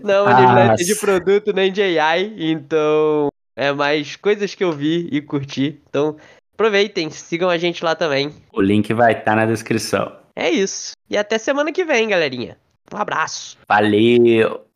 Não 0.03 0.13
é 0.13 0.21
uma 0.21 0.37
ah, 0.37 0.41
newsletter 0.41 0.85
de 0.85 0.95
produto 0.95 1.51
nem 1.51 1.71
de 1.71 1.81
AI, 1.81 2.31
então 2.37 3.29
é 3.55 3.71
mais 3.71 4.15
coisas 4.15 4.53
que 4.53 4.63
eu 4.63 4.71
vi 4.71 5.09
e 5.11 5.19
curti. 5.19 5.81
Então 5.89 6.15
aproveitem, 6.53 7.09
sigam 7.09 7.49
a 7.49 7.57
gente 7.57 7.83
lá 7.83 7.95
também. 7.95 8.31
O 8.53 8.61
link 8.61 8.93
vai 8.93 9.13
estar 9.13 9.23
tá 9.23 9.35
na 9.35 9.47
descrição. 9.47 10.11
É 10.35 10.51
isso. 10.51 10.91
E 11.09 11.17
até 11.17 11.39
semana 11.39 11.71
que 11.71 11.83
vem, 11.83 12.07
galerinha. 12.07 12.55
Um 12.93 12.97
abraço. 12.97 13.57
Valeu! 13.67 14.66